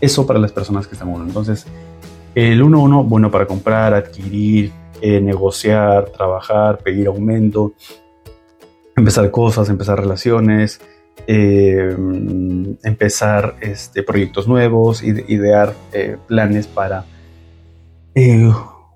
Eso 0.00 0.26
para 0.26 0.38
las 0.38 0.52
personas 0.52 0.86
que 0.86 0.94
están 0.94 1.08
uno. 1.08 1.24
Entonces, 1.24 1.66
el 2.34 2.62
1-1, 2.62 3.06
bueno 3.08 3.30
para 3.30 3.46
comprar, 3.46 3.92
adquirir, 3.92 4.72
eh, 5.02 5.20
negociar, 5.20 6.10
trabajar, 6.10 6.78
pedir 6.78 7.06
aumento, 7.06 7.74
empezar 8.96 9.30
cosas, 9.30 9.68
empezar 9.68 10.00
relaciones, 10.00 10.80
eh, 11.26 11.94
empezar 12.82 13.56
este, 13.60 14.02
proyectos 14.02 14.48
nuevos, 14.48 15.02
idear 15.02 15.74
eh, 15.92 16.16
planes 16.26 16.66
para 16.66 17.04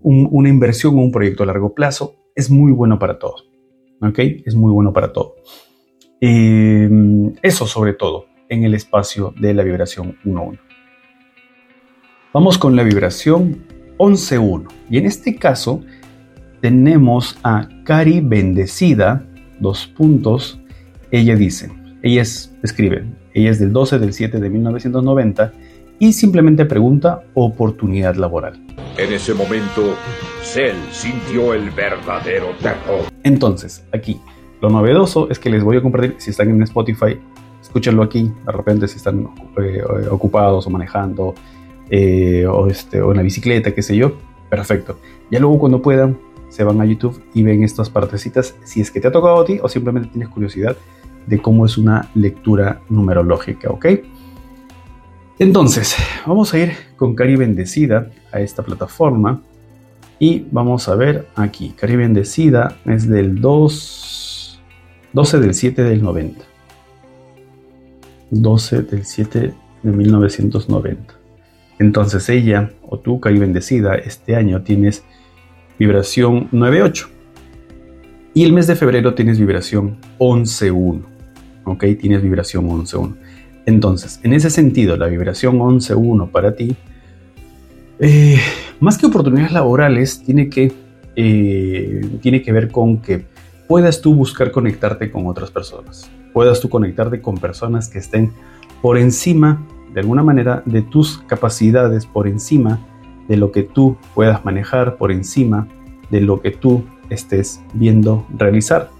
una 0.00 0.48
inversión 0.48 0.98
o 0.98 1.02
un 1.02 1.12
proyecto 1.12 1.42
a 1.42 1.46
largo 1.46 1.74
plazo. 1.74 2.16
Es 2.34 2.50
muy 2.50 2.72
bueno 2.72 2.98
para 2.98 3.18
todos. 3.18 3.48
¿Ok? 4.00 4.18
Es 4.44 4.54
muy 4.54 4.72
bueno 4.72 4.92
para 4.92 5.12
todos. 5.12 5.63
Em, 6.26 7.34
eso 7.42 7.66
sobre 7.66 7.92
todo 7.92 8.24
en 8.48 8.64
el 8.64 8.72
espacio 8.72 9.34
de 9.38 9.52
la 9.52 9.62
vibración 9.62 10.16
1-1. 10.24 10.58
Vamos 12.32 12.56
con 12.56 12.74
la 12.76 12.82
vibración 12.82 13.62
11-1. 13.98 14.68
Y 14.88 14.96
en 14.96 15.04
este 15.04 15.36
caso 15.36 15.82
tenemos 16.62 17.38
a 17.42 17.68
Cari 17.84 18.22
Bendecida, 18.22 19.22
dos 19.60 19.86
puntos. 19.86 20.58
Ella 21.10 21.36
dice, 21.36 21.70
ella 22.02 22.22
es, 22.22 22.56
escribe, 22.62 23.04
ella 23.34 23.50
es 23.50 23.58
del 23.58 23.74
12 23.74 23.98
del 23.98 24.14
7 24.14 24.40
de 24.40 24.48
1990 24.48 25.52
y 25.98 26.14
simplemente 26.14 26.64
pregunta 26.64 27.22
oportunidad 27.34 28.14
laboral. 28.14 28.58
En 28.96 29.12
ese 29.12 29.34
momento, 29.34 29.94
Cell 30.42 30.76
sintió 30.90 31.52
el 31.52 31.68
verdadero 31.68 32.46
terror. 32.62 33.12
Entonces, 33.24 33.84
aquí, 33.92 34.18
lo 34.64 34.70
novedoso 34.70 35.28
es 35.30 35.38
que 35.38 35.50
les 35.50 35.62
voy 35.62 35.76
a 35.76 35.82
compartir, 35.82 36.14
si 36.16 36.30
están 36.30 36.48
en 36.48 36.62
Spotify, 36.62 37.20
escúchenlo 37.60 38.02
aquí, 38.02 38.32
de 38.46 38.52
repente 38.52 38.88
si 38.88 38.96
están 38.96 39.28
eh, 39.58 39.82
ocupados 40.10 40.66
o 40.66 40.70
manejando, 40.70 41.34
eh, 41.90 42.46
o, 42.46 42.66
este, 42.68 43.02
o 43.02 43.10
en 43.10 43.18
la 43.18 43.22
bicicleta, 43.22 43.74
qué 43.74 43.82
sé 43.82 43.94
yo, 43.94 44.12
perfecto. 44.48 44.98
Ya 45.30 45.38
luego 45.38 45.58
cuando 45.58 45.82
puedan, 45.82 46.16
se 46.48 46.64
van 46.64 46.80
a 46.80 46.86
YouTube 46.86 47.22
y 47.34 47.42
ven 47.42 47.62
estas 47.62 47.90
partecitas, 47.90 48.54
si 48.64 48.80
es 48.80 48.90
que 48.90 49.00
te 49.00 49.08
ha 49.08 49.12
tocado 49.12 49.42
a 49.42 49.44
ti 49.44 49.58
o 49.62 49.68
simplemente 49.68 50.08
tienes 50.08 50.30
curiosidad 50.30 50.78
de 51.26 51.38
cómo 51.42 51.66
es 51.66 51.76
una 51.76 52.08
lectura 52.14 52.80
numerológica, 52.88 53.68
¿ok? 53.68 53.86
Entonces, 55.38 55.94
vamos 56.26 56.54
a 56.54 56.58
ir 56.58 56.72
con 56.96 57.14
Cari 57.14 57.36
Bendecida 57.36 58.10
a 58.32 58.40
esta 58.40 58.62
plataforma 58.62 59.42
y 60.18 60.46
vamos 60.50 60.88
a 60.88 60.94
ver 60.94 61.26
aquí, 61.34 61.74
Cari 61.76 61.96
Bendecida 61.96 62.78
es 62.86 63.06
del 63.06 63.42
2 63.42 64.03
12 65.14 65.38
del 65.38 65.54
7 65.54 65.82
del 65.84 66.02
90. 66.02 66.44
12 68.30 68.82
del 68.82 69.04
7 69.04 69.54
de 69.82 69.92
1990. 69.92 71.14
Entonces 71.78 72.28
ella 72.28 72.72
o 72.82 72.98
tú, 72.98 73.20
Cari 73.20 73.38
Bendecida, 73.38 73.94
este 73.94 74.34
año 74.34 74.62
tienes 74.62 75.04
vibración 75.78 76.50
9.8. 76.50 77.06
Y 78.34 78.42
el 78.42 78.52
mes 78.52 78.66
de 78.66 78.74
febrero 78.74 79.14
tienes 79.14 79.38
vibración 79.38 79.98
11.1. 80.18 81.02
¿Ok? 81.64 81.84
Tienes 82.00 82.20
vibración 82.20 82.68
11.1. 82.68 83.14
Entonces, 83.66 84.18
en 84.24 84.32
ese 84.32 84.50
sentido, 84.50 84.96
la 84.96 85.06
vibración 85.06 85.58
11.1 85.58 86.30
para 86.30 86.56
ti, 86.56 86.74
eh, 88.00 88.38
más 88.80 88.98
que 88.98 89.06
oportunidades 89.06 89.52
laborales, 89.52 90.22
tiene 90.22 90.50
que, 90.50 90.72
eh, 91.14 92.18
tiene 92.20 92.42
que 92.42 92.52
ver 92.52 92.70
con 92.70 93.00
que 93.00 93.24
puedas 93.68 94.00
tú 94.00 94.14
buscar 94.14 94.50
conectarte 94.50 95.10
con 95.10 95.26
otras 95.26 95.50
personas, 95.50 96.10
puedas 96.32 96.60
tú 96.60 96.68
conectarte 96.68 97.20
con 97.20 97.36
personas 97.36 97.88
que 97.88 97.98
estén 97.98 98.32
por 98.82 98.98
encima, 98.98 99.66
de 99.92 100.00
alguna 100.00 100.22
manera, 100.22 100.62
de 100.66 100.82
tus 100.82 101.18
capacidades, 101.18 102.06
por 102.06 102.28
encima 102.28 102.80
de 103.28 103.36
lo 103.36 103.52
que 103.52 103.62
tú 103.62 103.96
puedas 104.14 104.44
manejar, 104.44 104.96
por 104.96 105.10
encima 105.10 105.68
de 106.10 106.20
lo 106.20 106.40
que 106.40 106.50
tú 106.50 106.84
estés 107.08 107.62
viendo 107.72 108.26
realizar. 108.36 108.90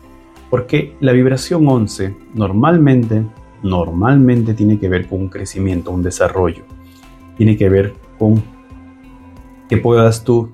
Porque 0.51 0.97
la 1.01 1.13
vibración 1.13 1.67
11 1.69 2.15
normalmente, 2.35 3.25
normalmente 3.63 4.55
tiene 4.55 4.79
que 4.79 4.89
ver 4.89 5.09
con 5.09 5.23
un 5.23 5.29
crecimiento, 5.29 5.91
un 5.91 6.03
desarrollo. 6.03 6.65
Tiene 7.37 7.57
que 7.57 7.69
ver 7.69 7.95
con 8.19 8.43
que 9.69 9.77
puedas 9.79 10.25
tú 10.25 10.53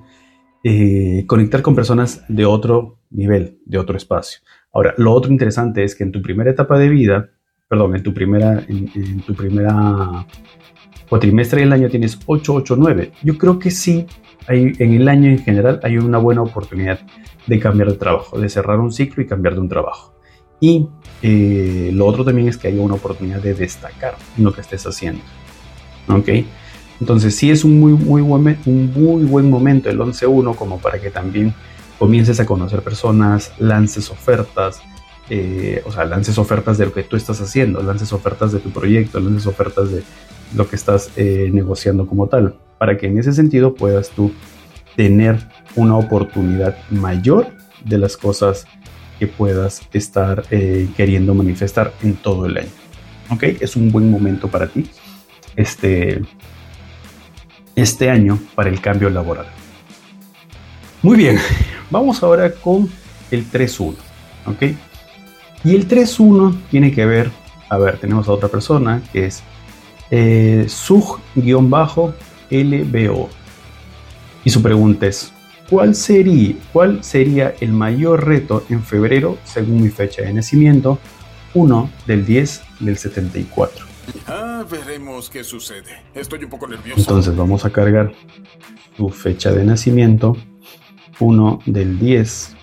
eh, 0.63 1.23
conectar 1.27 1.61
con 1.61 1.75
personas 1.75 2.23
de 2.27 2.45
otro 2.45 2.97
nivel, 3.11 3.59
de 3.65 3.77
otro 3.77 3.97
espacio. 3.97 4.39
Ahora, 4.73 4.93
lo 4.97 5.13
otro 5.13 5.31
interesante 5.31 5.83
es 5.83 5.95
que 5.95 6.03
en 6.03 6.11
tu 6.11 6.21
primera 6.21 6.49
etapa 6.49 6.77
de 6.79 6.89
vida, 6.89 7.29
perdón, 7.67 7.95
en 7.95 8.03
tu 8.03 8.13
primera, 8.13 8.63
en, 8.67 9.21
tu 9.21 9.35
primera 9.35 10.25
cuatrimestre 11.09 11.61
del 11.61 11.73
año 11.73 11.89
tienes 11.89 12.19
8, 12.25 12.53
8, 12.53 12.75
9. 12.77 13.11
Yo 13.23 13.37
creo 13.37 13.59
que 13.59 13.69
sí, 13.69 14.05
hay, 14.47 14.73
en 14.79 14.93
el 14.93 15.07
año 15.07 15.29
en 15.29 15.39
general 15.39 15.79
hay 15.83 15.97
una 15.97 16.17
buena 16.17 16.41
oportunidad 16.41 16.99
de 17.47 17.59
cambiar 17.59 17.89
de 17.89 17.97
trabajo, 17.97 18.39
de 18.39 18.49
cerrar 18.49 18.79
un 18.79 18.91
ciclo 18.91 19.21
y 19.21 19.27
cambiar 19.27 19.55
de 19.55 19.61
un 19.61 19.69
trabajo. 19.69 20.15
Y 20.59 20.87
eh, 21.21 21.91
lo 21.93 22.05
otro 22.05 22.23
también 22.23 22.47
es 22.47 22.57
que 22.57 22.67
hay 22.67 22.77
una 22.77 22.93
oportunidad 22.93 23.41
de 23.41 23.53
destacar 23.53 24.15
lo 24.37 24.53
que 24.53 24.61
estés 24.61 24.85
haciendo. 24.85 25.21
¿Ok? 26.07 26.29
Entonces 27.01 27.35
sí 27.35 27.49
es 27.49 27.63
un 27.63 27.79
muy, 27.79 27.93
muy, 27.93 28.21
buen, 28.21 28.57
un 28.65 28.93
muy 28.93 29.23
buen 29.23 29.49
momento 29.49 29.89
el 29.89 29.99
11-1 29.99 30.55
como 30.55 30.79
para 30.79 31.01
que 31.01 31.09
también 31.09 31.53
comiences 32.01 32.39
a 32.39 32.47
conocer 32.47 32.81
personas, 32.81 33.53
lances 33.59 34.09
ofertas, 34.09 34.81
eh, 35.29 35.83
o 35.85 35.91
sea, 35.91 36.03
lances 36.05 36.39
ofertas 36.39 36.79
de 36.79 36.87
lo 36.87 36.93
que 36.93 37.03
tú 37.03 37.15
estás 37.15 37.39
haciendo, 37.41 37.83
lances 37.83 38.11
ofertas 38.11 38.51
de 38.51 38.57
tu 38.57 38.71
proyecto, 38.71 39.19
lances 39.19 39.45
ofertas 39.45 39.91
de 39.91 40.01
lo 40.55 40.67
que 40.67 40.77
estás 40.77 41.11
eh, 41.15 41.51
negociando 41.53 42.07
como 42.07 42.25
tal, 42.25 42.55
para 42.79 42.97
que 42.97 43.05
en 43.05 43.19
ese 43.19 43.33
sentido 43.33 43.75
puedas 43.75 44.09
tú 44.09 44.31
tener 44.95 45.47
una 45.75 45.95
oportunidad 45.95 46.75
mayor 46.89 47.49
de 47.85 47.99
las 47.99 48.17
cosas 48.17 48.65
que 49.19 49.27
puedas 49.27 49.83
estar 49.93 50.43
eh, 50.49 50.89
queriendo 50.97 51.35
manifestar 51.35 51.93
en 52.01 52.15
todo 52.15 52.47
el 52.47 52.57
año. 52.57 52.71
¿Ok? 53.29 53.43
Es 53.59 53.75
un 53.75 53.91
buen 53.91 54.09
momento 54.09 54.47
para 54.47 54.65
ti 54.65 54.89
este, 55.55 56.23
este 57.75 58.09
año 58.09 58.39
para 58.55 58.71
el 58.71 58.81
cambio 58.81 59.11
laboral. 59.11 59.45
Muy 61.03 61.15
bien, 61.17 61.37
vamos 61.91 62.23
ahora 62.23 62.51
con 62.51 62.89
el 63.29 63.49
3-1, 63.51 63.95
¿ok? 64.47 64.63
Y 65.63 65.75
el 65.75 65.87
3-1 65.87 66.57
tiene 66.71 66.91
que 66.91 67.05
ver, 67.05 67.29
a 67.69 67.77
ver, 67.77 67.99
tenemos 67.99 68.27
a 68.27 68.31
otra 68.31 68.49
persona 68.49 69.03
que 69.11 69.25
es 69.25 69.43
eh, 70.09 70.65
sug-lbo. 70.67 72.13
Y 74.43 74.49
su 74.49 74.61
pregunta 74.63 75.05
es, 75.05 75.31
¿cuál 75.69 75.93
sería, 75.93 76.55
¿cuál 76.73 77.03
sería 77.03 77.53
el 77.59 77.71
mayor 77.71 78.25
reto 78.25 78.65
en 78.69 78.81
febrero 78.83 79.37
según 79.43 79.83
mi 79.83 79.89
fecha 79.89 80.23
de 80.23 80.33
nacimiento? 80.33 80.97
1 81.53 81.91
del 82.07 82.25
10 82.25 82.61
del 82.79 82.97
74. 82.97 83.85
Ah, 84.27 84.65
veremos 84.69 85.29
qué 85.29 85.43
sucede. 85.43 86.01
Estoy 86.15 86.43
un 86.43 86.49
poco 86.49 86.67
nervioso. 86.67 86.99
Entonces 86.99 87.35
vamos 87.35 87.65
a 87.65 87.69
cargar 87.69 88.11
su 88.97 89.09
fecha 89.09 89.51
de 89.51 89.63
nacimiento 89.63 90.37
1 91.21 91.59
del 91.67 91.99
10. 91.99 92.55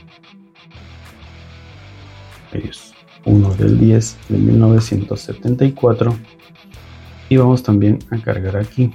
1 3.24 3.54
del 3.54 3.78
10 3.78 4.16
de 4.28 4.38
1974. 4.38 6.18
Y 7.30 7.36
vamos 7.36 7.62
también 7.62 7.98
a 8.10 8.18
cargar 8.18 8.56
aquí. 8.56 8.90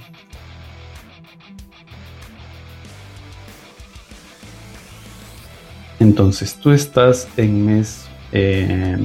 Entonces 5.98 6.54
tú 6.56 6.70
estás 6.70 7.26
en 7.36 7.64
mes 7.64 8.06
eh, 8.32 8.96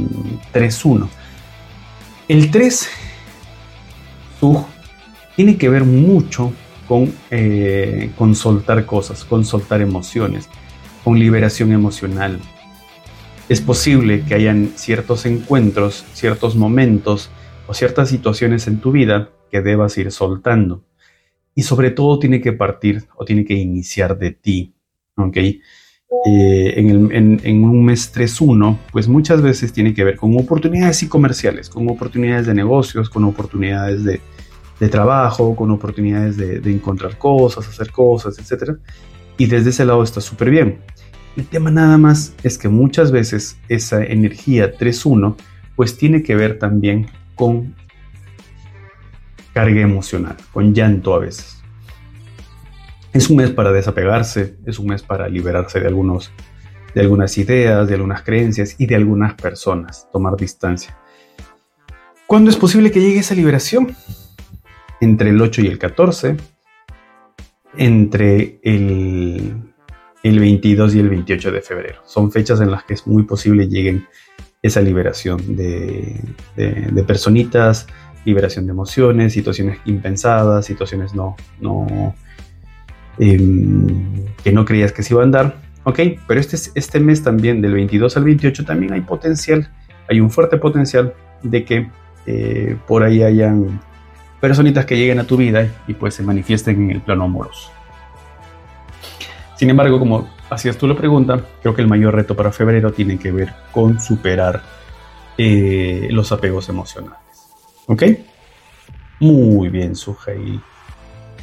3.1. 0.54 1.08
El 2.28 2.52
3 2.52 2.90
tiene 5.36 5.58
que 5.58 5.70
ver 5.70 5.86
mucho 5.86 6.52
eh, 7.32 8.12
con, 8.18 8.36
soltar 8.36 8.86
cosas, 8.86 9.24
con 9.24 9.46
soltar 9.46 9.82
emociones, 9.82 10.50
con 11.04 11.20
liberación 11.20 11.72
emocional. 11.72 12.40
es 13.48 13.62
posible 13.62 14.24
que 14.26 14.36
hayan 14.36 14.72
ciertos 14.76 15.26
encuentros, 15.26 16.06
ciertos 16.14 16.56
momentos 16.56 17.30
o 17.68 17.74
ciertas 17.74 18.10
situaciones 18.10 18.68
en 18.68 18.80
tu 18.80 18.92
vida 18.92 19.30
que 19.52 19.62
debas 19.62 19.98
ir 19.98 20.12
soltando. 20.12 20.84
Y 21.56 21.64
sobre 21.64 21.92
todo 21.92 22.20
tiene 22.20 22.42
que 22.42 22.54
partir 22.54 23.06
o 23.16 23.26
tiene 23.26 23.44
que 23.46 23.56
iniciar 23.56 24.18
de 24.18 24.32
ti. 24.32 24.74
¿Ok? 25.16 25.38
Eh, 26.26 26.74
en, 26.76 27.64
un 27.64 27.86
mes 27.86 28.12
3-1, 28.14 28.78
pues 28.92 29.08
muchas 29.08 29.42
veces 29.44 29.72
tiene 29.72 29.94
que 29.94 30.04
ver 30.04 30.18
con 30.18 30.36
oportunidades 30.40 31.04
y 31.04 31.08
comerciales, 31.08 31.70
con 31.70 31.88
oportunidades 31.88 32.48
de 32.48 32.56
negocios, 32.56 33.10
con 33.12 33.24
oportunidades 33.26 34.04
de, 34.04 34.20
trabajo, 34.88 35.56
con 35.56 35.72
oportunidades 35.72 36.38
de, 36.38 36.62
de, 36.62 36.72
encontrar 36.72 37.18
cosas, 37.18 37.68
hacer 37.68 37.92
cosas, 37.92 38.40
etc. 38.40 38.78
Y 39.38 39.48
desde 39.48 39.72
ese 39.72 39.84
lado 39.84 40.02
está 40.04 40.22
súper 40.22 40.50
bien. 40.50 40.80
El 41.36 41.48
tema 41.48 41.72
nada 41.72 41.98
más 41.98 42.34
es 42.44 42.58
que 42.58 42.70
muchas 42.70 43.12
veces 43.12 43.58
esa 43.68 44.04
energía 44.04 44.78
3-1 44.78 45.36
pues 45.76 45.98
tiene 45.98 46.24
que 46.24 46.36
ver 46.36 46.60
también 46.60 47.08
con 47.36 47.76
carga 49.54 49.82
emocional, 49.82 50.36
con 50.54 50.74
llanto 50.74 51.14
a 51.14 51.20
veces. 51.20 51.62
Es 53.14 53.30
un 53.30 53.38
mes 53.38 53.50
para 53.50 53.72
desapegarse, 53.72 54.58
es 54.66 54.78
un 54.78 54.88
mes 54.88 55.02
para 55.02 55.28
liberarse 55.28 55.80
de, 55.80 55.88
algunos, 55.88 56.32
de 56.94 57.02
algunas 57.02 57.38
ideas, 57.38 57.88
de 57.88 57.96
algunas 57.96 58.22
creencias 58.24 58.76
y 58.78 58.86
de 58.86 58.96
algunas 58.96 59.34
personas, 59.34 60.08
tomar 60.12 60.36
distancia. 60.36 60.98
¿Cuándo 62.28 62.50
es 62.50 62.58
posible 62.58 62.92
que 62.92 63.00
llegue 63.00 63.20
esa 63.20 63.34
liberación? 63.34 63.96
Entre 65.02 65.30
el 65.30 65.42
8 65.42 65.62
y 65.62 65.68
el 65.68 65.80
14, 65.80 66.38
entre 67.78 68.60
el 68.64 69.70
el 70.24 70.40
22 70.40 70.96
y 70.96 71.00
el 71.00 71.10
28 71.10 71.52
de 71.52 71.62
febrero. 71.62 72.02
Son 72.06 72.32
fechas 72.32 72.62
en 72.62 72.72
las 72.72 72.84
que 72.84 72.94
es 72.94 73.08
muy 73.08 73.24
posible 73.24 73.68
lleguen 73.68 74.06
esa 74.62 74.82
liberación 74.82 75.56
de, 75.56 76.22
personitas, 77.08 77.88
liberación 78.26 78.66
de 78.66 78.72
emociones, 78.72 79.34
situaciones 79.34 79.80
impensadas, 79.86 80.66
situaciones 80.66 81.14
no, 81.14 81.38
no 81.62 82.14
em, 83.18 84.26
que 84.44 84.52
no 84.52 84.66
creías 84.66 84.92
que 84.92 85.04
se 85.04 85.14
iban 85.14 85.30
a 85.30 85.44
dar. 85.44 85.56
Ok, 85.86 86.00
pero 86.28 86.40
este, 86.42 86.58
este 86.76 87.00
mes 87.00 87.24
también, 87.24 87.62
del 87.62 87.74
22 87.74 88.18
al 88.18 88.26
28, 88.26 88.66
también 88.66 88.92
hay 88.92 89.02
potencial, 89.02 89.72
hay 90.10 90.20
un 90.20 90.30
fuerte 90.30 90.58
potencial 90.58 91.14
de 91.42 91.64
que 91.64 91.90
eh, 92.26 92.76
por 92.86 93.04
ahí 93.04 93.24
hayan 93.24 93.80
personitas 94.40 94.86
que 94.86 94.98
lleguen 94.98 95.20
a 95.20 95.26
tu 95.26 95.38
vida 95.38 95.68
y 95.88 95.94
pues 95.94 96.16
se 96.16 96.24
manifiesten 96.24 96.84
en 96.84 96.92
el 96.92 97.02
plano 97.02 97.26
amoroso. 97.26 97.72
Sin 99.56 99.70
embargo, 99.70 100.00
como 100.00 100.30
hacías 100.50 100.78
tú 100.78 100.88
la 100.88 100.96
pregunta, 100.96 101.42
creo 101.62 101.76
que 101.76 101.82
el 101.82 101.88
mayor 101.88 102.16
reto 102.16 102.36
para 102.36 102.52
febrero 102.52 102.92
tiene 102.92 103.20
que 103.20 103.32
ver 103.32 103.54
con 103.72 104.00
superar 104.00 104.62
eh, 105.38 106.08
los 106.12 106.32
apegos 106.32 106.70
emocionales. 106.70 107.20
¿Ok? 107.88 108.04
Muy 109.20 109.70
bien, 109.70 109.96
Sujei. 109.96 110.60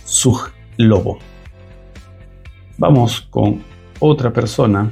Suj 0.04 0.48
Lobo. 0.78 1.18
Vamos 2.78 3.20
con 3.30 3.62
otra 4.00 4.32
persona 4.32 4.90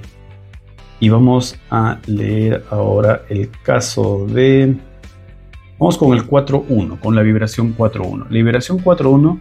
y 1.00 1.08
vamos 1.08 1.56
a 1.70 1.98
leer 2.06 2.64
ahora 2.70 3.22
el 3.28 3.50
caso 3.62 4.26
de... 4.26 4.76
Vamos 5.78 5.98
con 5.98 6.12
el 6.12 6.26
4.1, 6.26 7.00
con 7.00 7.16
la 7.16 7.22
vibración 7.22 7.76
4.1. 7.76 8.24
La 8.24 8.30
vibración 8.30 8.82
4.1, 8.82 9.40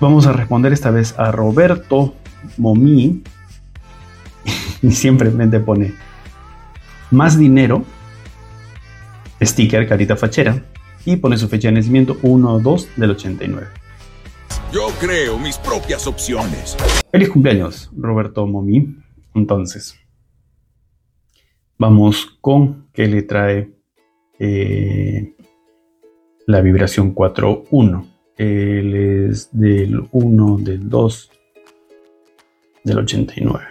vamos 0.00 0.26
a 0.26 0.32
responder 0.32 0.72
esta 0.72 0.90
vez 0.90 1.18
a 1.18 1.30
Roberto 1.30 2.14
Momi, 2.56 3.22
y 4.82 4.90
siempre 4.92 5.30
me 5.30 5.46
pone 5.60 5.94
más 7.10 7.38
dinero, 7.38 7.84
sticker, 9.42 9.86
carita 9.86 10.16
fachera, 10.16 10.64
y 11.04 11.16
pone 11.16 11.36
su 11.36 11.48
fecha 11.48 11.68
de 11.68 11.74
nacimiento 11.74 12.16
1-2 12.22 12.88
del 12.96 13.10
89. 13.10 13.66
Yo 14.72 14.88
creo 14.98 15.38
mis 15.38 15.58
propias 15.58 16.06
opciones. 16.06 16.76
Feliz 17.12 17.28
cumpleaños, 17.28 17.90
Roberto 17.96 18.46
Momi. 18.46 18.96
Entonces, 19.34 19.94
vamos 21.78 22.38
con 22.40 22.88
que 22.92 23.06
le 23.06 23.22
trae 23.22 23.75
eh, 24.38 25.34
la 26.46 26.60
vibración 26.60 27.14
4-1. 27.14 28.06
Él 28.36 28.94
es 28.94 29.48
del 29.52 30.06
1, 30.10 30.58
del 30.58 30.88
2, 30.88 31.30
del 32.84 32.98
89. 32.98 33.64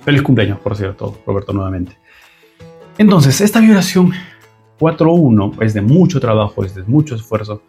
Feliz 0.00 0.22
cumpleaños, 0.22 0.58
por 0.60 0.76
cierto, 0.76 1.18
Roberto, 1.26 1.52
nuevamente. 1.52 1.98
Entonces, 2.98 3.40
esta 3.40 3.60
vibración 3.60 4.12
4.1 4.78 5.62
es 5.62 5.74
de 5.74 5.82
mucho 5.82 6.20
trabajo, 6.20 6.64
es 6.64 6.74
de 6.74 6.82
mucho 6.82 7.14
esfuerzo, 7.14 7.62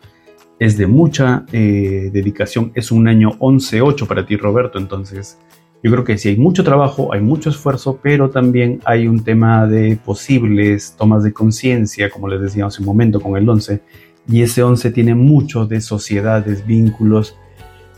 es 0.60 0.78
de 0.78 0.88
mucha 0.88 1.46
eh, 1.52 2.10
dedicación. 2.12 2.72
Es 2.76 2.92
un 2.92 3.08
año 3.08 3.32
11.8 3.40 4.08
para 4.08 4.26
ti, 4.26 4.36
Roberto. 4.38 4.78
Entonces, 4.78 5.38
yo 5.82 5.92
creo 5.92 6.04
que 6.04 6.18
sí 6.18 6.30
hay 6.30 6.38
mucho 6.38 6.64
trabajo, 6.64 7.14
hay 7.14 7.22
mucho 7.22 7.50
esfuerzo, 7.50 8.00
pero 8.02 8.30
también 8.30 8.82
hay 8.86 9.08
un 9.08 9.24
tema 9.24 9.66
de 9.66 9.98
posibles 10.04 10.96
tomas 10.98 11.24
de 11.24 11.34
conciencia, 11.34 12.10
como 12.10 12.28
les 12.28 12.42
decía 12.42 12.66
hace 12.66 12.82
un 12.82 12.88
momento 12.88 13.22
con 13.22 13.38
el 13.38 13.48
11. 13.48 13.82
Y 14.28 14.42
ese 14.42 14.62
11 14.62 14.92
tiene 14.92 15.16
mucho 15.16 15.66
de 15.66 15.82
sociedades, 15.82 16.66
vínculos 16.66 17.38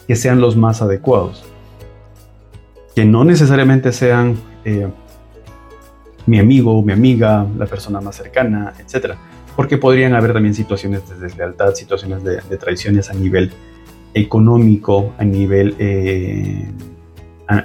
que 0.08 0.16
sean 0.16 0.40
los 0.40 0.56
más 0.56 0.82
adecuados 0.82 1.46
que 2.96 3.06
no 3.06 3.24
necesariamente 3.24 3.92
sean 3.92 4.38
eh, 4.66 4.88
mi 6.26 6.40
amigo, 6.40 6.82
mi 6.84 6.94
amiga, 6.94 7.46
la 7.58 7.66
persona 7.66 8.02
más 8.02 8.16
cercana, 8.16 8.74
etc. 8.80 9.16
Porque 9.56 9.78
podrían 9.78 10.14
haber 10.14 10.34
también 10.34 10.54
situaciones 10.54 11.08
de 11.10 11.16
deslealtad, 11.16 11.74
situaciones 11.74 12.24
de, 12.24 12.58
traiciones 12.58 13.10
a 13.10 13.14
nivel 13.14 13.52
económico, 14.14 15.14
a 15.18 15.24
nivel, 15.24 15.76
eh, 15.80 16.70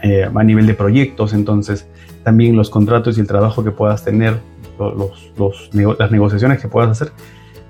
eh, 0.02 0.28
a, 0.32 0.44
nivel 0.44 0.66
de 0.66 0.74
proyectos. 0.74 1.32
Entonces, 1.32 1.86
también 2.24 2.56
los 2.56 2.70
contratos 2.70 3.18
y 3.18 3.20
el 3.20 3.26
trabajo 3.26 3.64
que 3.64 3.70
puedas 3.70 4.04
tener, 4.04 4.38
los, 4.78 5.70
las 5.98 6.10
negociaciones 6.10 6.60
que 6.60 6.68
puedas 6.68 6.90
hacer, 6.90 7.12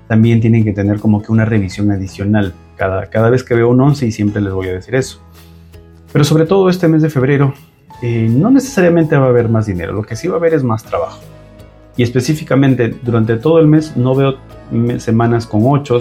también 0.07 0.39
tienen 0.39 0.63
que 0.63 0.73
tener 0.73 0.99
como 0.99 1.21
que 1.21 1.31
una 1.31 1.45
revisión 1.45 1.91
adicional 1.91 2.53
cada, 2.75 3.07
cada 3.07 3.29
vez 3.29 3.43
que 3.43 3.55
veo 3.55 3.69
un 3.69 3.81
11 3.81 4.07
y 4.07 4.11
siempre 4.11 4.41
les 4.41 4.53
voy 4.53 4.67
a 4.67 4.73
decir 4.73 4.95
eso. 4.95 5.21
Pero 6.11 6.23
sobre 6.23 6.45
todo 6.45 6.69
este 6.69 6.87
mes 6.87 7.01
de 7.01 7.09
febrero, 7.09 7.53
eh, 8.01 8.27
no 8.29 8.49
necesariamente 8.49 9.17
va 9.17 9.25
a 9.25 9.29
haber 9.29 9.49
más 9.49 9.65
dinero, 9.65 9.93
lo 9.93 10.03
que 10.03 10.15
sí 10.15 10.27
va 10.27 10.35
a 10.35 10.37
haber 10.37 10.53
es 10.53 10.63
más 10.63 10.83
trabajo. 10.83 11.19
Y 11.95 12.03
específicamente 12.03 12.95
durante 13.01 13.37
todo 13.37 13.59
el 13.59 13.67
mes 13.67 13.97
no 13.97 14.15
veo 14.15 14.35
semanas 14.99 15.47
con 15.47 15.61
8, 15.65 15.99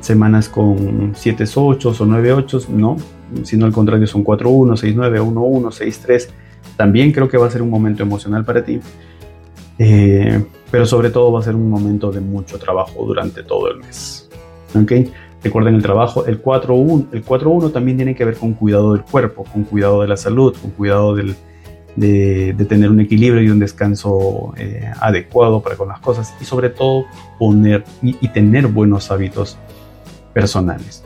semanas 0.00 0.48
con 0.48 1.12
7 1.14 1.44
8 1.54 1.94
o 1.98 2.06
9 2.06 2.32
8, 2.32 2.60
no, 2.70 2.96
sino 3.42 3.66
al 3.66 3.72
contrario 3.72 4.06
son 4.06 4.22
4 4.22 4.48
1, 4.48 4.76
6 4.76 4.94
9, 4.96 5.20
1 5.20 5.40
1, 5.40 5.70
6 5.70 6.00
3. 6.00 6.28
También 6.76 7.12
creo 7.12 7.28
que 7.28 7.36
va 7.36 7.46
a 7.46 7.50
ser 7.50 7.62
un 7.62 7.70
momento 7.70 8.02
emocional 8.02 8.44
para 8.44 8.64
ti. 8.64 8.80
Eh, 9.78 10.42
pero 10.70 10.86
sobre 10.86 11.10
todo 11.10 11.32
va 11.32 11.40
a 11.40 11.42
ser 11.42 11.54
un 11.54 11.70
momento 11.70 12.10
de 12.10 12.20
mucho 12.20 12.58
trabajo 12.58 13.04
durante 13.04 13.42
todo 13.42 13.70
el 13.70 13.78
mes. 13.78 14.28
¿Okay? 14.74 15.10
Recuerden 15.42 15.76
el 15.76 15.82
trabajo, 15.82 16.26
el 16.26 16.42
4.1 16.42 17.06
el 17.12 17.24
4.1 17.24 17.72
también 17.72 17.96
tiene 17.96 18.14
que 18.14 18.24
ver 18.24 18.36
con 18.36 18.54
cuidado 18.54 18.94
del 18.94 19.02
cuerpo, 19.04 19.44
con 19.44 19.64
cuidado 19.64 20.02
de 20.02 20.08
la 20.08 20.16
salud, 20.16 20.56
con 20.60 20.72
cuidado 20.72 21.14
de, 21.14 21.34
tener 22.68 22.90
un 22.90 23.00
equilibrio 23.00 23.42
y 23.42 23.50
un 23.50 23.58
descanso 23.58 24.52
eh, 24.56 24.90
adecuado 25.00 25.62
para 25.62 25.76
con 25.76 25.88
las 25.88 26.00
cosas 26.00 26.34
y 26.40 26.44
sobre 26.44 26.70
todo 26.70 27.04
poner 27.38 27.84
y, 28.02 28.28
tener 28.28 28.66
buenos 28.66 29.10
hábitos 29.10 29.56
personales. 30.34 31.05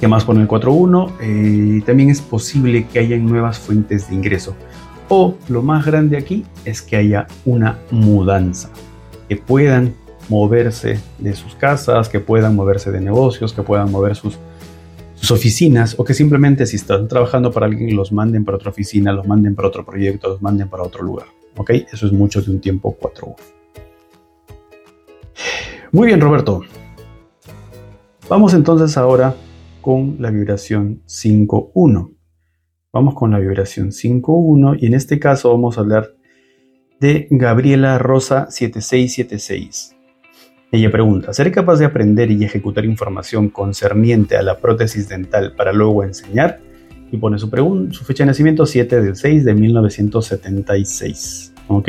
¿Qué 0.00 0.06
más 0.06 0.24
pone 0.24 0.42
el 0.42 0.48
4.1? 0.48 1.12
Eh, 1.20 1.82
también 1.84 2.08
es 2.10 2.20
posible 2.20 2.86
que 2.86 3.00
haya 3.00 3.16
nuevas 3.16 3.58
fuentes 3.58 4.08
de 4.08 4.14
ingreso. 4.14 4.54
O 5.08 5.34
lo 5.48 5.60
más 5.62 5.84
grande 5.84 6.16
aquí 6.16 6.44
es 6.64 6.82
que 6.82 6.96
haya 6.96 7.26
una 7.44 7.78
mudanza, 7.90 8.70
que 9.28 9.36
puedan 9.36 9.94
moverse 10.28 11.00
de 11.18 11.34
sus 11.34 11.56
casas, 11.56 12.08
que 12.08 12.20
puedan 12.20 12.54
moverse 12.54 12.92
de 12.92 13.00
negocios, 13.00 13.52
que 13.52 13.62
puedan 13.62 13.90
mover 13.90 14.14
sus, 14.14 14.38
sus 15.14 15.32
oficinas 15.32 15.96
o 15.98 16.04
que 16.04 16.14
simplemente 16.14 16.64
si 16.66 16.76
están 16.76 17.08
trabajando 17.08 17.50
para 17.50 17.66
alguien 17.66 17.96
los 17.96 18.12
manden 18.12 18.44
para 18.44 18.56
otra 18.56 18.70
oficina, 18.70 19.12
los 19.12 19.26
manden 19.26 19.56
para 19.56 19.66
otro 19.66 19.84
proyecto, 19.84 20.28
los 20.28 20.40
manden 20.40 20.68
para 20.68 20.84
otro 20.84 21.02
lugar. 21.02 21.26
¿Ok? 21.56 21.70
Eso 21.70 22.06
es 22.06 22.12
mucho 22.12 22.40
de 22.40 22.52
un 22.52 22.60
tiempo 22.60 22.96
4 23.00 23.34
Muy 25.90 26.06
bien, 26.06 26.20
Roberto. 26.20 26.62
Vamos 28.28 28.54
entonces 28.54 28.96
ahora 28.96 29.34
con 29.88 30.16
la 30.18 30.30
vibración 30.30 31.00
5.1. 31.06 32.12
Vamos 32.92 33.14
con 33.14 33.30
la 33.30 33.38
vibración 33.38 33.88
5.1 33.88 34.76
y 34.82 34.84
en 34.84 34.92
este 34.92 35.18
caso 35.18 35.50
vamos 35.50 35.78
a 35.78 35.80
hablar 35.80 36.14
de 37.00 37.26
Gabriela 37.30 37.96
Rosa 37.96 38.50
7676. 38.50 39.96
Ella 40.72 40.92
pregunta, 40.92 41.32
¿seré 41.32 41.52
capaz 41.52 41.78
de 41.78 41.86
aprender 41.86 42.30
y 42.30 42.44
ejecutar 42.44 42.84
información 42.84 43.48
concerniente 43.48 44.36
a 44.36 44.42
la 44.42 44.58
prótesis 44.58 45.08
dental 45.08 45.54
para 45.56 45.72
luego 45.72 46.04
enseñar? 46.04 46.60
y 47.10 47.16
pone 47.16 47.38
su, 47.38 47.48
su 47.90 48.04
fecha 48.04 48.24
de 48.24 48.26
nacimiento 48.26 48.66
7 48.66 49.00
del 49.00 49.16
6 49.16 49.46
de 49.46 49.54
1976. 49.54 51.54
¿Ok? 51.68 51.88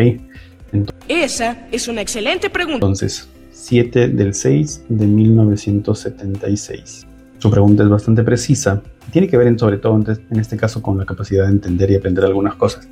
Esa 1.10 1.68
es 1.70 1.90
una 1.90 2.00
excelente 2.00 2.50
pregunta. 2.50 2.78
Entonces, 2.78 3.28
7 3.52 4.08
del 4.08 4.34
6 4.34 4.86
de 4.88 5.06
1976. 5.06 7.09
Su 7.40 7.50
pregunta 7.50 7.84
es 7.84 7.90
bastante 7.90 8.24
precisa. 8.24 8.82
Tiene 9.12 9.28
que 9.28 9.38
ver 9.38 9.48
en, 9.48 9.58
sobre 9.58 9.78
todo 9.78 9.96
en, 9.98 10.40
este 10.40 10.56
caso 10.56 10.82
con 10.82 10.98
la 10.98 11.06
capacidad 11.06 11.46
de 11.46 11.52
entender 11.52 11.90
y 11.92 11.96
aprender 11.96 12.26
algunas 12.26 12.56
cosas. 12.56 12.88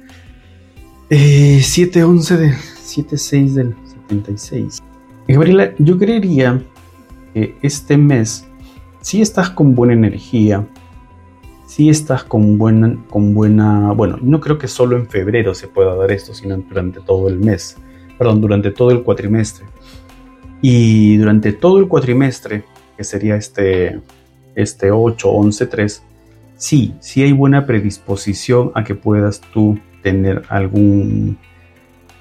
Eh, 1.10 1.60
7-11 1.62 2.38
de 2.38 2.52
7-6 2.54 3.54
del 3.54 3.76
76. 4.08 4.80
Gabriela, 5.28 5.74
yo 5.78 5.98
creería 5.98 6.62
que 7.34 7.56
este 7.62 7.98
mes 7.98 8.48
si 9.08 9.22
estás 9.22 9.50
con 9.50 9.74
buena 9.74 9.94
energía, 9.94 10.68
si 11.66 11.90
estás 11.90 12.26
con 12.26 12.58
buena, 12.58 12.98
con 13.10 13.34
buena, 13.34 13.94
bueno, 13.94 14.18
no 14.22 14.42
creo 14.42 14.58
que 14.58 14.68
solo 14.68 14.98
en 14.98 15.08
febrero 15.08 15.56
se 15.56 15.70
pueda 15.70 15.96
dar 15.96 16.12
esto, 16.12 16.34
sino 16.34 16.58
durante 16.58 17.00
todo 17.00 17.30
el 17.30 17.40
mes, 17.40 17.78
perdón, 18.18 18.42
durante 18.42 18.72
todo 18.72 18.92
el 18.92 19.04
cuatrimestre. 19.04 19.66
Y 20.62 21.16
durante 21.16 21.54
todo 21.54 21.80
el 21.80 21.88
cuatrimestre, 21.88 22.66
que 22.98 23.04
sería 23.06 23.38
este, 23.38 24.02
este 24.58 24.92
8, 24.92 25.30
11, 25.30 25.68
3, 25.68 26.04
sí, 26.56 26.96
sí 27.00 27.22
hay 27.22 27.32
buena 27.32 27.66
predisposición 27.66 28.72
a 28.74 28.84
que 28.84 28.96
puedas 28.96 29.40
tú 29.40 29.80
tener 30.02 30.42
algún, 30.50 31.38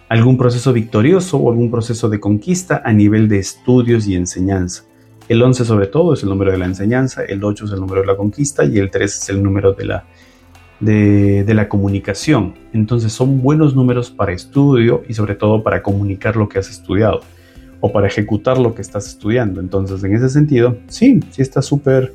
algún 0.08 0.36
proceso 0.36 0.72
victorioso 0.74 1.38
o 1.38 1.50
algún 1.50 1.70
proceso 1.70 2.10
de 2.10 2.20
conquista 2.20 2.82
a 2.84 2.92
nivel 2.92 3.28
de 3.28 3.38
estudios 3.38 4.06
y 4.06 4.14
enseñanza. 4.14 4.84
El 5.28 5.42
11 5.42 5.64
sobre 5.64 5.86
todo 5.86 6.12
es 6.12 6.22
el 6.22 6.28
número 6.28 6.52
de 6.52 6.58
la 6.58 6.66
enseñanza, 6.66 7.24
el 7.24 7.42
8 7.42 7.64
es 7.64 7.72
el 7.72 7.80
número 7.80 8.02
de 8.02 8.06
la 8.06 8.16
conquista 8.16 8.64
y 8.64 8.78
el 8.78 8.90
3 8.90 9.22
es 9.22 9.28
el 9.30 9.42
número 9.42 9.72
de 9.72 9.84
la, 9.86 10.04
de, 10.78 11.42
de, 11.42 11.54
la 11.54 11.70
comunicación. 11.70 12.54
Entonces 12.74 13.14
son 13.14 13.40
buenos 13.40 13.74
números 13.74 14.10
para 14.10 14.32
estudio 14.32 15.02
y 15.08 15.14
sobre 15.14 15.34
todo 15.36 15.62
para 15.62 15.82
comunicar 15.82 16.36
lo 16.36 16.50
que 16.50 16.58
has 16.58 16.68
estudiado 16.68 17.22
o 17.80 17.92
para 17.92 18.06
ejecutar 18.06 18.58
lo 18.58 18.74
que 18.74 18.82
estás 18.82 19.06
estudiando. 19.06 19.60
Entonces 19.60 20.02
en 20.04 20.14
ese 20.14 20.28
sentido, 20.28 20.78
sí, 20.88 21.20
sí 21.30 21.42
está 21.42 21.62
súper 21.62 22.12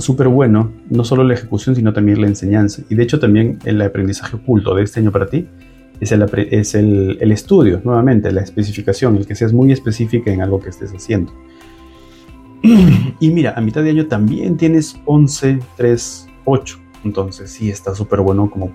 súper 0.00 0.28
bueno, 0.28 0.72
no 0.88 1.04
solo 1.04 1.22
la 1.22 1.34
ejecución, 1.34 1.76
sino 1.76 1.92
también 1.92 2.20
la 2.20 2.26
enseñanza. 2.26 2.82
Y 2.88 2.94
de 2.94 3.02
hecho 3.02 3.20
también 3.20 3.58
el 3.64 3.80
aprendizaje 3.82 4.36
oculto 4.36 4.74
de 4.74 4.84
este 4.84 5.00
año 5.00 5.12
para 5.12 5.26
ti 5.26 5.46
es 6.00 6.12
el, 6.12 6.22
es 6.50 6.74
el, 6.74 7.18
el 7.20 7.32
estudio, 7.32 7.80
nuevamente, 7.84 8.32
la 8.32 8.40
especificación, 8.40 9.16
el 9.16 9.26
que 9.26 9.34
seas 9.34 9.52
muy 9.52 9.70
específica 9.70 10.32
en 10.32 10.40
algo 10.40 10.60
que 10.60 10.70
estés 10.70 10.92
haciendo. 10.92 11.32
Y 13.20 13.30
mira, 13.30 13.54
a 13.56 13.60
mitad 13.60 13.84
de 13.84 13.90
año 13.90 14.06
también 14.06 14.56
tienes 14.56 14.96
11, 15.04 15.60
3, 15.76 16.28
8. 16.44 16.78
Entonces 17.04 17.50
sí 17.50 17.70
está 17.70 17.94
súper 17.94 18.20
bueno 18.20 18.50
como 18.50 18.72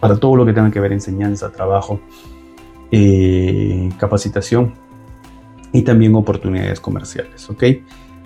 para 0.00 0.16
todo 0.16 0.36
lo 0.36 0.46
que 0.46 0.54
tenga 0.54 0.70
que 0.70 0.80
ver 0.80 0.92
enseñanza, 0.92 1.52
trabajo, 1.52 2.00
eh, 2.90 3.90
capacitación 3.98 4.72
y 5.72 5.82
también 5.82 6.14
oportunidades 6.14 6.80
comerciales. 6.80 7.48
¿Ok? 7.50 7.64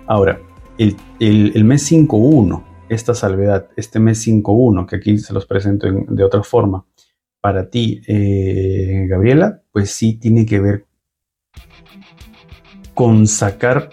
Ahora, 0.07 0.41
el, 0.79 0.97
el, 1.21 1.53
el 1.55 1.65
mes 1.65 1.91
5.1, 1.91 2.63
esta 2.89 3.15
salvedad, 3.15 3.69
este 3.77 3.99
mes 3.99 4.27
5.1, 4.27 4.87
que 4.87 4.97
aquí 4.97 5.19
se 5.19 5.33
los 5.33 5.47
presento 5.47 5.87
en, 5.87 6.07
de 6.09 6.25
otra 6.25 6.43
forma, 6.43 6.85
para 7.41 7.71
ti, 7.71 8.03
eh, 8.09 9.07
Gabriela, 9.09 9.63
pues 9.71 9.93
sí 9.93 10.15
tiene 10.15 10.45
que 10.47 10.61
ver 10.61 10.87
con 12.95 13.27
sacar 13.27 13.91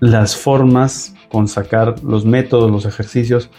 las 0.00 0.36
formas, 0.36 1.14
con 1.28 1.46
sacar 1.46 2.02
los 2.02 2.24
métodos, 2.24 2.70
los 2.70 2.86
ejercicios, 2.86 3.50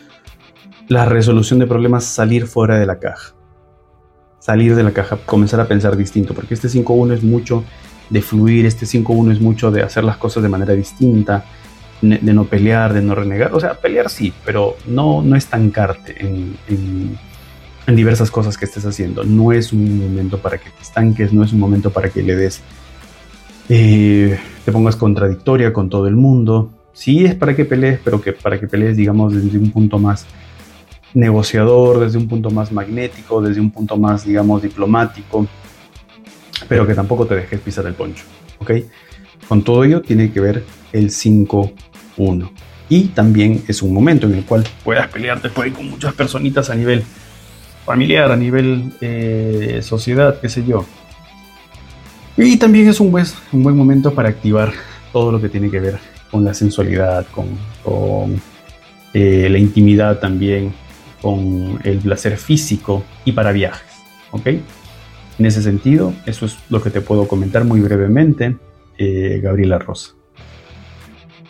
la 0.87 1.05
resolución 1.05 1.59
de 1.59 1.67
problemas, 1.67 2.03
salir 2.03 2.47
fuera 2.47 2.77
de 2.77 2.85
la 2.85 2.99
caja. 2.99 3.35
Salir 4.39 4.75
de 4.75 4.83
la 4.83 4.91
caja, 4.91 5.17
comenzar 5.25 5.59
a 5.59 5.67
pensar 5.67 5.95
distinto, 5.95 6.33
porque 6.33 6.53
este 6.53 6.67
5.1 6.67 7.13
es 7.13 7.23
mucho 7.23 7.63
de 8.09 8.21
fluir, 8.21 8.65
este 8.65 8.85
5.1 8.85 9.31
es 9.31 9.41
mucho 9.41 9.71
de 9.71 9.81
hacer 9.81 10.03
las 10.03 10.17
cosas 10.17 10.43
de 10.43 10.49
manera 10.49 10.73
distinta, 10.73 11.45
de 12.01 12.33
no 12.33 12.45
pelear, 12.45 12.93
de 12.93 13.01
no 13.01 13.15
renegar. 13.15 13.53
O 13.53 13.59
sea, 13.59 13.75
pelear 13.75 14.09
sí, 14.09 14.33
pero 14.45 14.75
no, 14.85 15.21
no 15.21 15.35
estancarte 15.35 16.15
en, 16.25 16.57
en, 16.67 17.95
diversas 17.95 18.31
cosas 18.31 18.57
que 18.57 18.65
estés 18.65 18.85
haciendo. 18.85 19.23
No 19.23 19.51
es 19.51 19.71
un 19.71 19.99
momento 19.99 20.39
para 20.39 20.57
que 20.57 20.69
te 20.69 20.81
estanques, 20.81 21.33
no 21.33 21.43
es 21.43 21.53
un 21.53 21.59
momento 21.59 21.91
para 21.91 22.09
que 22.09 22.23
le 22.23 22.35
des 22.35 22.61
eh, 23.69 24.37
te 24.63 24.71
pongas 24.71 24.95
contradictoria 24.95 25.73
con 25.73 25.89
todo 25.89 26.07
el 26.07 26.15
mundo. 26.15 26.71
Sí 26.93 27.25
es 27.25 27.35
para 27.35 27.55
que 27.55 27.65
pelees, 27.65 27.99
pero 28.03 28.21
que 28.21 28.33
para 28.33 28.59
que 28.59 28.67
pelees, 28.67 28.97
digamos, 28.97 29.33
desde 29.33 29.57
un 29.57 29.71
punto 29.71 29.99
más 29.99 30.25
negociador, 31.13 31.99
desde 31.99 32.17
un 32.17 32.27
punto 32.27 32.49
más 32.51 32.71
magnético, 32.71 33.41
desde 33.41 33.61
un 33.61 33.71
punto 33.71 33.97
más, 33.97 34.25
digamos, 34.25 34.61
diplomático, 34.61 35.47
pero 36.67 36.85
que 36.85 36.93
tampoco 36.93 37.25
te 37.25 37.35
dejes 37.35 37.59
pisar 37.59 37.85
el 37.85 37.93
poncho, 37.93 38.23
¿ok? 38.59 38.71
Con 39.47 39.63
todo 39.63 39.83
ello 39.83 40.01
tiene 40.01 40.31
que 40.31 40.39
ver 40.39 40.63
el 40.91 41.09
5-1. 41.09 42.49
Y 42.87 43.05
también 43.09 43.63
es 43.67 43.81
un 43.81 43.93
momento 43.93 44.27
en 44.27 44.35
el 44.35 44.45
cual 44.45 44.63
puedas 44.83 45.07
pelearte 45.07 45.49
por 45.49 45.65
ahí 45.65 45.71
con 45.71 45.89
muchas 45.89 46.13
personitas 46.13 46.69
a 46.69 46.75
nivel 46.75 47.03
familiar, 47.85 48.31
a 48.31 48.35
nivel 48.35 48.93
eh, 49.01 49.79
sociedad, 49.83 50.39
qué 50.39 50.49
sé 50.49 50.63
yo. 50.65 50.85
Y 52.37 52.57
también 52.57 52.89
es 52.89 52.99
un 52.99 53.11
buen, 53.11 53.25
un 53.51 53.63
buen 53.63 53.77
momento 53.77 54.13
para 54.13 54.29
activar 54.29 54.73
todo 55.13 55.31
lo 55.31 55.41
que 55.41 55.49
tiene 55.49 55.69
que 55.71 55.79
ver 55.79 55.99
con 56.29 56.43
la 56.43 56.53
sensualidad, 56.53 57.25
con, 57.31 57.47
con 57.83 58.41
eh, 59.13 59.47
la 59.49 59.57
intimidad 59.57 60.19
también, 60.19 60.73
con 61.21 61.79
el 61.83 61.99
placer 61.99 62.37
físico 62.37 63.03
y 63.23 63.31
para 63.31 63.51
viajes. 63.51 63.87
¿Ok? 64.31 64.47
En 65.37 65.45
ese 65.45 65.61
sentido, 65.61 66.13
eso 66.25 66.45
es 66.45 66.57
lo 66.69 66.81
que 66.81 66.89
te 66.89 67.01
puedo 67.01 67.27
comentar 67.27 67.65
muy 67.65 67.81
brevemente, 67.81 68.57
eh, 68.97 69.39
Gabriela 69.43 69.79
Rosa. 69.79 70.13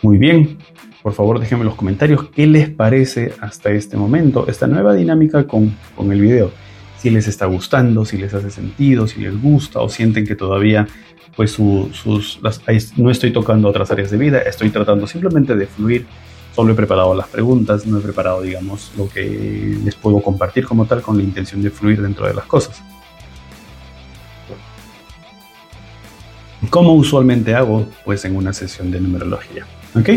Muy 0.02 0.18
bien, 0.18 0.58
por 1.02 1.12
favor 1.12 1.38
déjenme 1.38 1.62
en 1.62 1.68
los 1.68 1.76
comentarios 1.76 2.28
qué 2.30 2.46
les 2.46 2.68
parece 2.68 3.32
hasta 3.40 3.70
este 3.70 3.96
momento 3.96 4.46
esta 4.48 4.66
nueva 4.66 4.94
dinámica 4.94 5.46
con, 5.46 5.76
con 5.94 6.10
el 6.12 6.20
video 6.20 6.50
si 6.98 7.10
les 7.10 7.28
está 7.28 7.46
gustando, 7.46 8.04
si 8.04 8.16
les 8.16 8.34
hace 8.34 8.50
sentido, 8.50 9.06
si 9.06 9.20
les 9.20 9.40
gusta 9.40 9.80
o 9.80 9.88
sienten 9.88 10.26
que 10.26 10.34
todavía 10.34 10.88
pues 11.36 11.52
su, 11.52 11.90
sus, 11.92 12.40
no 12.96 13.10
estoy 13.10 13.30
tocando 13.30 13.68
otras 13.68 13.90
áreas 13.90 14.10
de 14.10 14.16
vida, 14.16 14.40
estoy 14.40 14.70
tratando 14.70 15.06
simplemente 15.06 15.54
de 15.54 15.66
fluir, 15.66 16.06
solo 16.54 16.72
he 16.72 16.74
preparado 16.74 17.14
las 17.14 17.28
preguntas, 17.28 17.86
no 17.86 17.98
he 17.98 18.00
preparado 18.00 18.40
digamos 18.40 18.90
lo 18.96 19.08
que 19.08 19.76
les 19.84 19.94
puedo 19.94 20.20
compartir 20.20 20.64
como 20.64 20.86
tal 20.86 21.02
con 21.02 21.18
la 21.18 21.22
intención 21.22 21.62
de 21.62 21.70
fluir 21.70 22.00
dentro 22.00 22.26
de 22.26 22.34
las 22.34 22.46
cosas. 22.46 22.82
Como 26.70 26.94
usualmente 26.94 27.54
hago 27.54 27.86
pues 28.04 28.24
en 28.24 28.36
una 28.36 28.52
sesión 28.52 28.90
de 28.90 29.00
numerología, 29.00 29.66
¿ok? 29.94 30.08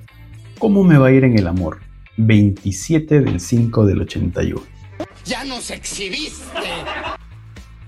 ¿cómo 0.58 0.84
me 0.84 0.98
va 0.98 1.08
a 1.08 1.12
ir 1.12 1.24
en 1.24 1.38
el 1.38 1.48
amor? 1.48 1.78
27 2.18 3.22
del 3.22 3.40
5 3.40 3.86
del 3.86 4.02
81. 4.02 4.62
¡Ya 5.26 5.46
nos 5.46 5.70
exhibiste! 5.70 6.44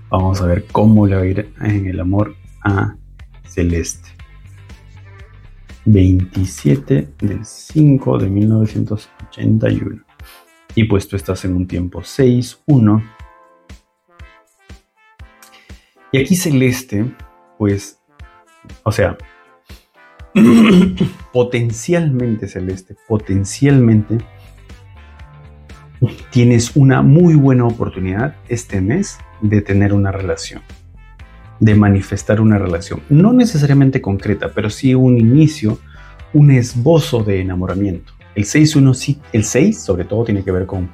Vamos 0.08 0.40
a 0.40 0.46
ver 0.46 0.64
cómo 0.70 1.08
le 1.08 1.16
va 1.16 1.22
a 1.22 1.26
ir 1.26 1.52
en 1.60 1.86
el 1.86 1.98
amor 1.98 2.36
a 2.62 2.94
Celeste. 3.44 4.10
27 5.86 7.08
del 7.18 7.44
5 7.44 8.18
de 8.18 8.30
1981. 8.30 10.04
Y 10.74 10.84
pues 10.84 11.08
tú 11.08 11.16
estás 11.16 11.44
en 11.44 11.56
un 11.56 11.66
tiempo 11.66 12.02
6, 12.02 12.60
1. 12.66 13.02
Y 16.12 16.18
aquí 16.18 16.36
Celeste, 16.36 17.06
pues, 17.58 18.00
o 18.82 18.92
sea, 18.92 19.16
potencialmente 21.32 22.48
celeste, 22.48 22.96
potencialmente 23.08 24.18
tienes 26.30 26.76
una 26.76 27.02
muy 27.02 27.34
buena 27.34 27.66
oportunidad 27.66 28.36
este 28.48 28.80
mes 28.80 29.18
de 29.40 29.60
tener 29.60 29.92
una 29.92 30.12
relación. 30.12 30.62
de 31.58 31.74
manifestar 31.74 32.40
una 32.40 32.56
relación. 32.56 33.02
No 33.10 33.34
necesariamente 33.34 34.00
concreta, 34.00 34.50
pero 34.54 34.70
sí 34.70 34.94
un 34.94 35.18
inicio, 35.18 35.78
un 36.32 36.50
esbozo 36.52 37.22
de 37.22 37.42
enamoramiento. 37.42 38.14
El 38.40 38.46
6, 38.46 38.74
el 39.34 39.44
6 39.44 39.78
sobre 39.78 40.04
todo 40.04 40.24
tiene 40.24 40.42
que 40.42 40.50
ver 40.50 40.64
con 40.64 40.88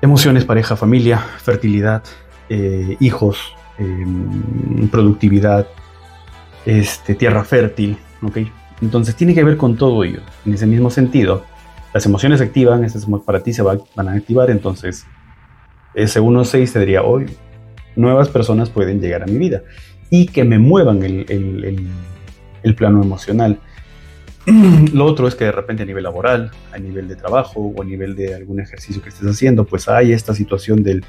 emociones, 0.00 0.44
pareja, 0.44 0.76
familia, 0.76 1.18
fertilidad, 1.18 2.04
eh, 2.48 2.96
hijos, 3.00 3.36
em, 3.78 4.88
productividad, 4.90 5.66
este, 6.64 7.16
tierra 7.16 7.42
fértil. 7.42 7.98
Entonces 8.80 9.16
tiene 9.16 9.34
que 9.34 9.42
ver 9.42 9.56
con 9.56 9.76
todo 9.76 10.04
ello. 10.04 10.20
En 10.46 10.54
ese 10.54 10.66
mismo 10.66 10.88
sentido, 10.88 11.42
las 11.92 12.06
emociones 12.06 12.38
se 12.38 12.44
activan, 12.44 12.84
esas 12.84 13.04
para 13.26 13.42
ti 13.42 13.52
se 13.52 13.62
van 13.62 13.80
a 13.96 14.12
activar, 14.12 14.50
entonces 14.50 15.04
ese 15.94 16.20
1-6 16.20 16.72
te 16.74 16.78
diría, 16.78 17.02
hoy 17.02 17.26
nuevas 17.96 18.28
personas 18.28 18.70
pueden 18.70 19.00
llegar 19.00 19.24
a 19.24 19.26
mi 19.26 19.36
vida 19.36 19.62
y 20.10 20.26
que 20.26 20.44
me 20.44 20.60
muevan 20.60 21.02
el 21.02 22.74
plano 22.76 23.02
emocional. 23.02 23.58
Lo 24.92 25.04
otro 25.04 25.28
es 25.28 25.34
que 25.34 25.44
de 25.44 25.52
repente 25.52 25.82
a 25.82 25.86
nivel 25.86 26.04
laboral, 26.04 26.50
a 26.72 26.78
nivel 26.78 27.08
de 27.08 27.16
trabajo 27.16 27.60
o 27.60 27.82
a 27.82 27.84
nivel 27.84 28.14
de 28.16 28.34
algún 28.34 28.60
ejercicio 28.60 29.02
que 29.02 29.10
estés 29.10 29.28
haciendo, 29.28 29.64
pues 29.64 29.88
hay 29.88 30.12
esta 30.12 30.34
situación 30.34 30.82
del, 30.82 31.04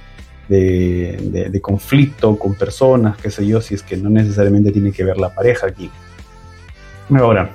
de, 0.49 1.59
conflicto 1.61 2.37
con 2.37 2.55
personas, 2.55 3.17
qué 3.17 3.29
sé 3.29 3.45
yo, 3.47 3.61
si 3.61 3.75
es 3.75 3.83
que 3.83 3.95
no 3.97 4.09
necesariamente 4.09 4.71
tiene 4.71 4.91
que 4.91 5.03
ver 5.03 5.17
la 5.17 5.33
pareja 5.33 5.67
aquí. 5.67 5.89
Ahora, 7.11 7.51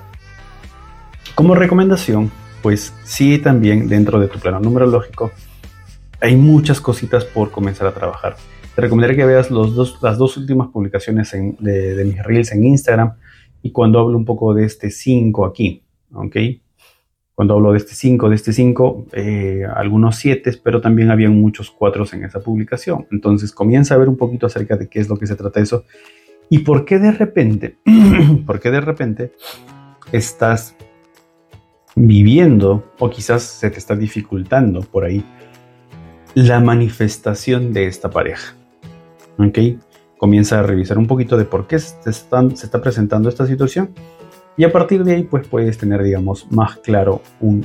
como 1.35 1.55
recomendación, 1.55 2.31
pues 2.63 2.93
sí 3.05 3.39
también 3.39 3.89
dentro 3.89 4.19
de 4.21 4.29
tu 4.29 4.39
plano 4.39 4.61
numerológico 4.61 5.33
hay 6.21 6.37
muchas 6.37 6.81
cositas 6.81 7.25
por 7.25 7.51
comenzar 7.51 7.87
a 7.87 7.93
trabajar. 7.93 8.37
Te 8.75 8.81
recomendaría 8.81 9.17
que 9.17 9.27
veas 9.27 9.51
los 9.51 9.75
dos, 9.75 9.99
las 10.01 10.17
dos 10.17 10.37
últimas 10.39 10.69
publicaciones 10.69 11.31
de, 11.33 11.95
de 11.95 12.05
mis 12.05 12.23
reels 12.23 12.53
en 12.53 12.65
Instagram 12.65 13.15
y 13.65 13.73
cuando 13.73 13.99
hablo 13.99 14.19
un 14.19 14.27
poco 14.27 14.53
de 14.53 14.67
este 14.67 14.91
5 14.91 15.47
aquí, 15.47 15.83
¿ok? 16.13 16.37
Cuando 17.35 17.55
hablo 17.55 17.73
de 17.73 17.79
este 17.79 17.95
5, 17.95 18.29
de 18.29 18.35
este 18.35 18.53
5, 18.53 19.07
eh, 19.13 19.63
algunos 19.75 20.17
7, 20.17 20.61
pero 20.63 20.83
también 20.83 21.11
habían 21.11 21.41
muchos 21.41 21.71
4 21.71 22.05
en 22.13 22.25
esa 22.25 22.41
publicación. 22.41 23.07
Entonces 23.11 23.53
comienza 23.53 23.95
a 23.95 23.97
ver 23.97 24.11
un 24.11 24.19
poquito 24.19 24.47
acerca 24.47 24.77
de 24.77 24.91
qué 24.91 25.01
es 25.01 25.09
lo 25.09 25.17
que 25.17 25.27
se 25.27 25.35
trata 25.35 25.61
eso 25.61 25.87
y 26.51 26.59
por 26.59 26.85
qué 26.85 26.99
de 26.99 27.11
repente, 27.11 27.79
por 28.47 28.61
qué 28.61 28.71
de 28.71 28.83
repente 28.83 29.33
estás 30.13 30.77
viviendo 31.97 32.93
o 32.99 33.09
quizás 33.09 33.45
se 33.45 33.71
te 33.71 33.79
está 33.79 33.97
dificultando 33.97 34.83
por 34.83 35.05
ahí 35.05 35.25
la 36.35 36.61
manifestación 36.61 37.73
de 37.73 37.87
esta 37.87 38.11
pareja. 38.11 38.55
¿Ok? 39.39 39.59
Comienza 40.25 40.61
a 40.61 40.63
revisar 40.63 40.97
un 40.97 41.07
poquito 41.07 41.37
de 41.37 41.45
por 41.45 41.67
qué 41.67 41.79
se, 41.79 42.09
está 42.09 42.81
presentando 42.81 43.29
esta 43.29 43.47
situación 43.47 43.91
y 44.57 44.65
a 44.65 44.73
partir 44.73 45.05
de 45.05 45.17
ahí 45.17 45.25
pues 45.25 45.47
puedes 45.47 45.77
tener 45.77 46.03
digamos 46.03 46.51
más 46.51 46.79
claro 46.79 47.21
un, 47.41 47.63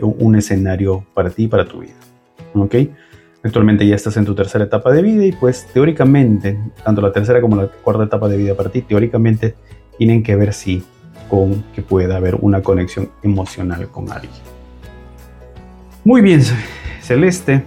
un 0.00 0.34
escenario 0.34 1.04
para 1.12 1.28
ti 1.28 1.42
y 1.44 1.48
para 1.48 1.66
tu 1.66 1.80
vida. 1.80 1.92
¿Ok? 2.54 2.76
Actualmente 3.42 3.86
ya 3.86 3.94
estás 3.94 4.16
en 4.16 4.24
tu 4.24 4.34
tercera 4.34 4.64
etapa 4.64 4.90
de 4.90 5.02
vida 5.02 5.22
y 5.26 5.32
pues 5.32 5.66
teóricamente, 5.74 6.58
tanto 6.82 7.02
la 7.02 7.12
tercera 7.12 7.42
como 7.42 7.56
la 7.56 7.66
cuarta 7.68 8.04
etapa 8.04 8.26
de 8.26 8.38
vida 8.38 8.54
para 8.54 8.70
ti, 8.70 8.80
teóricamente 8.80 9.54
tienen 9.98 10.22
que 10.22 10.34
ver 10.34 10.54
sí 10.54 10.82
con 11.28 11.62
que 11.74 11.82
pueda 11.82 12.16
haber 12.16 12.36
una 12.36 12.62
conexión 12.62 13.10
emocional 13.22 13.86
con 13.88 14.10
alguien. 14.10 14.32
Muy 16.04 16.22
bien, 16.22 16.40
Celeste, 17.02 17.64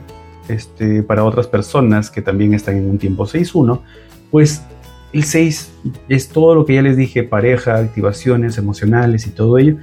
este, 0.47 1.04
para 1.04 1.25
otras 1.25 1.45
personas 1.45 2.10
que 2.10 2.23
también 2.23 2.56
están 2.56 2.77
en 2.77 2.89
un 2.89 2.97
tiempo 2.97 3.27
6-1, 3.27 3.82
pues 4.31 4.63
el 5.13 5.23
6 5.23 5.71
es 6.09 6.29
todo 6.29 6.55
lo 6.55 6.65
que 6.65 6.75
ya 6.75 6.81
les 6.81 6.97
dije, 6.97 7.23
pareja, 7.23 7.75
activaciones 7.75 8.57
emocionales 8.57 9.27
y 9.27 9.31
todo 9.31 9.57
ello, 9.57 9.75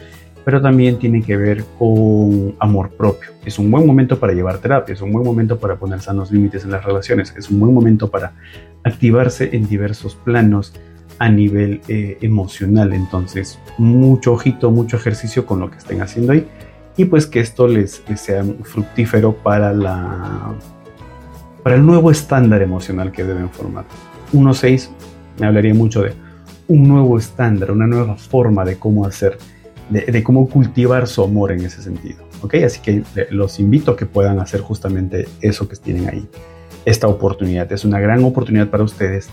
pero 0.44 0.62
también 0.62 0.98
tiene 0.98 1.22
que 1.22 1.36
ver 1.36 1.64
con 1.78 2.54
amor 2.58 2.90
propio. 2.90 3.30
Es 3.44 3.58
un 3.58 3.70
buen 3.70 3.86
momento 3.86 4.18
para 4.18 4.32
llevar 4.32 4.58
terapia, 4.58 4.94
es 4.94 5.02
un 5.02 5.12
buen 5.12 5.24
momento 5.24 5.58
para 5.58 5.76
poner 5.76 6.00
sanos 6.00 6.32
límites 6.32 6.64
en 6.64 6.70
las 6.70 6.84
relaciones, 6.84 7.34
es 7.36 7.50
un 7.50 7.60
buen 7.60 7.74
momento 7.74 8.10
para 8.10 8.32
activarse 8.82 9.50
en 9.54 9.68
diversos 9.68 10.14
planos 10.14 10.72
a 11.18 11.28
nivel 11.28 11.82
eh, 11.88 12.16
emocional. 12.22 12.94
Entonces, 12.94 13.58
mucho 13.76 14.32
ojito, 14.32 14.70
mucho 14.70 14.96
ejercicio 14.96 15.44
con 15.44 15.60
lo 15.60 15.70
que 15.70 15.76
estén 15.76 16.00
haciendo 16.00 16.32
ahí 16.32 16.46
y 16.98 17.04
pues 17.04 17.26
que 17.26 17.40
esto 17.40 17.68
les, 17.68 18.02
les 18.08 18.20
sea 18.20 18.44
fructífero 18.64 19.32
para, 19.32 19.72
la, 19.72 20.54
para 21.68 21.76
el 21.76 21.84
nuevo 21.84 22.10
estándar 22.10 22.62
emocional 22.62 23.12
que 23.12 23.24
deben 23.24 23.50
formar. 23.50 23.84
1.6 24.32 24.88
me 25.38 25.46
hablaría 25.46 25.74
mucho 25.74 26.00
de 26.00 26.14
un 26.66 26.88
nuevo 26.88 27.18
estándar, 27.18 27.72
una 27.72 27.86
nueva 27.86 28.16
forma 28.16 28.64
de 28.64 28.78
cómo 28.78 29.04
hacer, 29.04 29.36
de, 29.90 30.22
cómo 30.22 30.48
cultivar 30.48 31.06
su 31.06 31.22
amor 31.22 31.52
en 31.52 31.66
ese 31.66 31.82
sentido. 31.82 32.24
¿ok? 32.40 32.54
Así 32.64 32.80
que 32.80 33.02
eh, 33.16 33.26
los 33.28 33.60
invito 33.60 33.90
a 33.90 33.96
que 33.98 34.06
puedan 34.06 34.38
hacer 34.38 34.62
justamente 34.62 35.28
eso 35.42 35.68
que 35.68 35.76
tienen 35.76 36.08
ahí. 36.08 36.26
Esta 36.86 37.06
oportunidad 37.06 37.70
es 37.70 37.84
una 37.84 38.00
gran 38.00 38.24
oportunidad 38.24 38.68
para 38.70 38.84
ustedes 38.84 39.28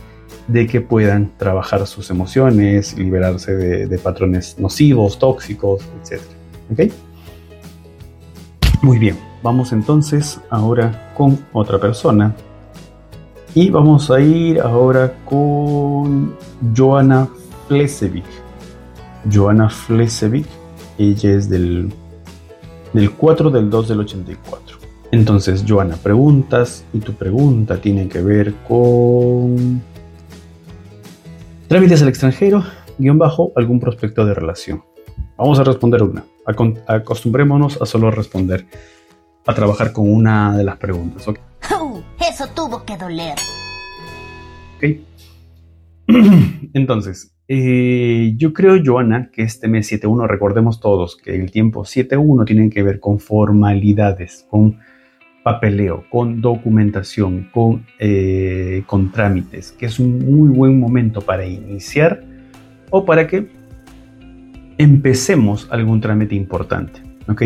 de 0.49 0.67
que 0.67 0.81
puedan 0.81 1.31
trabajar 1.37 1.87
sus 1.87 2.09
emociones, 2.09 2.97
liberarse 2.97 3.55
de, 3.55 3.97
patrones 3.97 4.59
nocivos, 4.59 5.19
tóxicos, 5.19 5.85
etc. 6.03 6.21
¿ok? 6.69 6.91
Muy 8.81 8.99
bien, 8.99 9.15
vamos 9.45 9.73
entonces 9.73 10.41
ahora 10.49 11.13
con 11.15 11.37
otra 11.53 11.79
persona 11.79 12.33
y 13.53 13.69
vamos 13.69 14.09
a 14.09 14.19
ir 14.19 14.59
ahora 14.59 15.13
con 15.23 16.35
Joana 16.75 17.29
Flesevic. 17.67 18.25
Joana 19.31 19.69
Flesevic, 19.69 20.47
ella 20.97 21.31
es 21.31 21.47
del, 21.47 21.93
del 22.91 23.11
4 23.11 23.51
del 23.51 23.69
2 23.69 23.87
del 23.87 23.99
84. 23.99 24.77
Entonces, 25.11 25.63
Joana, 25.65 25.95
preguntas 25.97 26.83
y 26.91 26.97
tu 26.97 27.13
pregunta 27.13 27.77
tiene 27.77 28.09
que 28.09 28.23
ver 28.23 28.51
con 28.67 29.79
trámites 31.67 32.01
al 32.01 32.09
extranjero, 32.09 32.63
guion 32.97 33.19
bajo, 33.19 33.51
algún 33.55 33.79
prospecto 33.79 34.25
de 34.25 34.33
relación. 34.33 34.83
Vamos 35.37 35.59
a 35.59 35.63
responder 35.63 36.01
una. 36.01 36.25
Acostumbrémonos 36.87 37.79
a 37.79 37.85
solo 37.85 38.09
responder, 38.09 38.65
a 39.45 39.53
trabajar 39.53 39.91
con 39.91 40.11
una 40.11 40.57
de 40.57 40.63
las 40.63 40.77
preguntas. 40.77 41.27
¿ok? 41.27 41.39
Eso 42.29 42.47
tuvo 42.55 42.83
que 42.83 42.97
doler. 42.97 43.35
Ok. 44.77 44.83
Entonces, 46.73 47.35
eh, 47.47 48.33
yo 48.37 48.53
creo, 48.53 48.81
Joana, 48.83 49.29
que 49.31 49.43
este 49.43 49.67
mes 49.67 49.91
7.1, 49.91 50.27
recordemos 50.27 50.79
todos 50.79 51.15
que 51.15 51.35
el 51.35 51.51
tiempo 51.51 51.83
7.1 51.83 52.45
tiene 52.45 52.69
que 52.69 52.83
ver 52.83 52.99
con 52.99 53.19
formalidades, 53.19 54.45
con 54.49 54.79
papeleo, 55.43 56.05
con 56.09 56.41
documentación, 56.41 57.49
con, 57.53 57.85
eh, 57.99 58.83
con 58.87 59.11
trámites, 59.11 59.71
que 59.71 59.85
es 59.85 59.99
un 59.99 60.19
muy 60.19 60.49
buen 60.49 60.79
momento 60.79 61.21
para 61.21 61.45
iniciar 61.45 62.23
o 62.89 63.05
para 63.05 63.27
que 63.27 63.47
empecemos 64.79 65.67
algún 65.71 66.01
trámite 66.01 66.33
importante. 66.33 67.01
¿ok? 67.27 67.43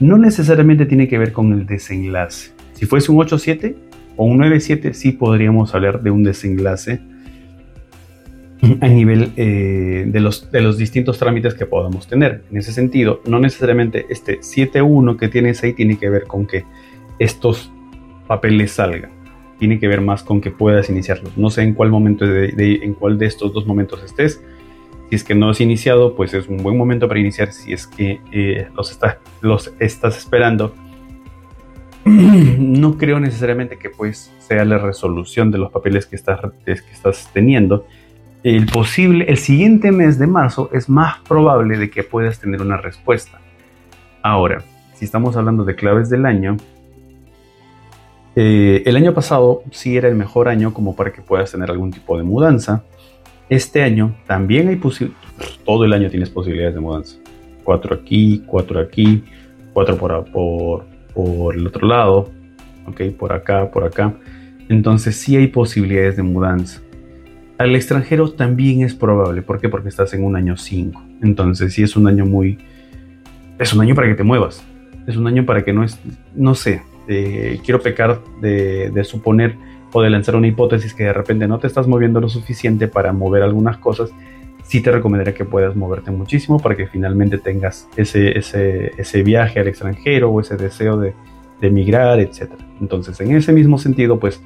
No 0.00 0.18
necesariamente 0.18 0.86
tiene 0.86 1.08
que 1.08 1.18
ver 1.18 1.32
con 1.32 1.52
el 1.52 1.66
desenlace. 1.66 2.52
Si 2.72 2.86
fuese 2.86 3.12
un 3.12 3.18
8.7, 3.18 3.74
o 4.16 4.24
un 4.24 4.38
9.7 4.38 4.92
sí 4.92 5.12
podríamos 5.12 5.74
hablar 5.74 6.02
de 6.02 6.10
un 6.10 6.24
desenlace 6.24 7.00
a 8.80 8.88
nivel 8.88 9.32
eh, 9.36 10.04
de, 10.06 10.20
los, 10.20 10.50
de 10.50 10.60
los 10.60 10.76
distintos 10.76 11.18
trámites 11.18 11.54
que 11.54 11.66
podamos 11.66 12.06
tener. 12.06 12.42
En 12.50 12.58
ese 12.58 12.72
sentido, 12.72 13.22
no 13.26 13.38
necesariamente 13.38 14.06
este 14.10 14.40
7.1 14.40 15.16
que 15.18 15.28
tienes 15.28 15.62
ahí 15.62 15.72
tiene 15.72 15.98
que 15.98 16.10
ver 16.10 16.24
con 16.24 16.46
que 16.46 16.64
estos 17.18 17.72
papeles 18.26 18.72
salgan. 18.72 19.10
Tiene 19.58 19.78
que 19.78 19.88
ver 19.88 20.00
más 20.00 20.22
con 20.22 20.40
que 20.40 20.50
puedas 20.50 20.88
iniciarlos. 20.88 21.36
No 21.36 21.50
sé 21.50 21.62
en 21.62 21.74
cuál 21.74 21.90
momento 21.90 22.26
de, 22.26 22.80
en 22.82 22.94
cuál 22.94 23.18
de 23.18 23.26
estos 23.26 23.52
dos 23.52 23.66
momentos 23.66 24.02
estés. 24.02 24.42
Si 25.10 25.16
es 25.16 25.24
que 25.24 25.34
no 25.34 25.50
has 25.50 25.60
iniciado, 25.60 26.14
pues 26.14 26.32
es 26.34 26.46
un 26.46 26.58
buen 26.58 26.78
momento 26.78 27.08
para 27.08 27.18
iniciar. 27.18 27.52
Si 27.52 27.72
es 27.72 27.88
que 27.88 28.20
eh, 28.30 28.68
los, 28.74 28.98
los 29.40 29.74
estás 29.80 30.16
esperando, 30.16 30.72
no 32.04 32.96
creo 32.96 33.18
necesariamente 33.20 33.76
que 33.76 33.90
pues 33.90 34.32
sea 34.38 34.64
la 34.64 34.78
resolución 34.78 35.50
de 35.50 35.58
los 35.58 35.72
papeles 35.72 36.06
que 36.06 36.16
estás, 36.16 36.40
que 36.64 36.72
estás 36.72 37.28
teniendo. 37.32 37.86
El 38.44 38.66
posible, 38.66 39.26
el 39.28 39.36
siguiente 39.36 39.92
mes 39.92 40.18
de 40.18 40.26
marzo 40.26 40.70
es 40.72 40.88
más 40.88 41.18
probable 41.28 41.76
de 41.76 41.90
que 41.90 42.04
puedas 42.04 42.40
tener 42.40 42.62
una 42.62 42.76
respuesta. 42.76 43.40
Ahora, 44.22 44.62
si 44.94 45.04
estamos 45.04 45.36
hablando 45.36 45.64
de 45.64 45.74
claves 45.74 46.08
del 46.08 46.24
año, 46.24 46.56
eh, 48.36 48.82
el 48.86 48.96
año 48.96 49.12
pasado 49.12 49.64
sí 49.72 49.96
era 49.96 50.08
el 50.08 50.14
mejor 50.14 50.48
año 50.48 50.72
como 50.72 50.94
para 50.94 51.12
que 51.12 51.20
puedas 51.20 51.50
tener 51.50 51.70
algún 51.70 51.90
tipo 51.90 52.16
de 52.16 52.22
mudanza. 52.22 52.84
Este 53.50 53.82
año 53.82 54.16
también 54.26 54.68
hay 54.68 54.76
posibilidades, 54.76 55.58
todo 55.64 55.84
el 55.84 55.92
año 55.92 56.08
tienes 56.08 56.30
posibilidades 56.30 56.74
de 56.74 56.80
mudanza. 56.80 57.16
Cuatro 57.64 57.94
aquí, 57.94 58.42
cuatro 58.46 58.80
aquí, 58.80 59.24
cuatro 59.72 59.96
por, 59.96 60.24
por, 60.30 60.84
por 61.12 61.54
el 61.56 61.66
otro 61.66 61.86
lado, 61.86 62.30
ok, 62.86 63.02
por 63.18 63.32
acá, 63.32 63.70
por 63.70 63.84
acá. 63.84 64.14
Entonces 64.68 65.16
sí 65.16 65.36
hay 65.36 65.48
posibilidades 65.48 66.16
de 66.16 66.22
mudanza. 66.22 66.80
Al 67.58 67.74
extranjero 67.76 68.30
también 68.30 68.82
es 68.82 68.94
probable. 68.94 69.42
¿Por 69.42 69.60
qué? 69.60 69.68
Porque 69.68 69.88
estás 69.88 70.14
en 70.14 70.24
un 70.24 70.36
año 70.36 70.56
5. 70.56 71.02
Entonces, 71.22 71.74
sí 71.74 71.82
es 71.82 71.94
un 71.94 72.06
año 72.06 72.24
muy... 72.24 72.56
Es 73.58 73.74
un 73.74 73.82
año 73.82 73.94
para 73.94 74.08
que 74.08 74.14
te 74.14 74.22
muevas. 74.22 74.64
Es 75.06 75.16
un 75.16 75.26
año 75.26 75.44
para 75.44 75.62
que 75.62 75.72
no 75.74 75.84
es... 75.84 75.98
No 76.34 76.54
sé. 76.54 76.80
eh, 77.08 77.60
quiero 77.64 77.82
pecar 77.82 78.20
de, 78.40 78.90
de 78.90 79.04
suponer 79.04 79.56
o 79.92 80.02
de 80.02 80.10
lanzar 80.10 80.36
una 80.36 80.46
hipótesis 80.46 80.94
que 80.94 81.04
de 81.04 81.12
repente 81.12 81.46
no 81.48 81.58
te 81.58 81.66
estás 81.66 81.86
moviendo 81.86 82.20
lo 82.20 82.28
suficiente 82.28 82.88
para 82.88 83.12
mover 83.12 83.42
algunas 83.42 83.78
cosas. 83.78 84.12
Sí 84.62 84.80
te 84.80 84.92
recomendaría 84.92 85.34
que 85.34 85.44
puedas 85.44 85.74
moverte 85.74 86.10
muchísimo 86.10 86.60
para 86.60 86.76
que 86.76 86.86
finalmente 86.86 87.38
tengas 87.38 87.88
ese, 87.96 88.38
ese, 88.38 88.92
ese 88.96 89.22
viaje 89.22 89.60
al 89.60 89.68
extranjero 89.68 90.30
o 90.30 90.40
ese 90.40 90.56
deseo 90.56 90.96
de, 90.96 91.14
de 91.60 91.68
emigrar, 91.68 92.20
etc. 92.20 92.52
Entonces, 92.80 93.20
en 93.20 93.34
ese 93.34 93.52
mismo 93.52 93.78
sentido, 93.78 94.18
pues, 94.18 94.42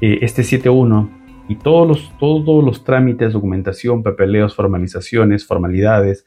eh, 0.00 0.18
este 0.22 0.42
7.1 0.42 1.08
y 1.48 1.56
todos 1.56 1.88
los, 1.88 2.18
todos 2.18 2.64
los 2.64 2.84
trámites, 2.84 3.32
documentación, 3.32 4.02
papeleos, 4.02 4.54
formalizaciones, 4.54 5.46
formalidades 5.46 6.26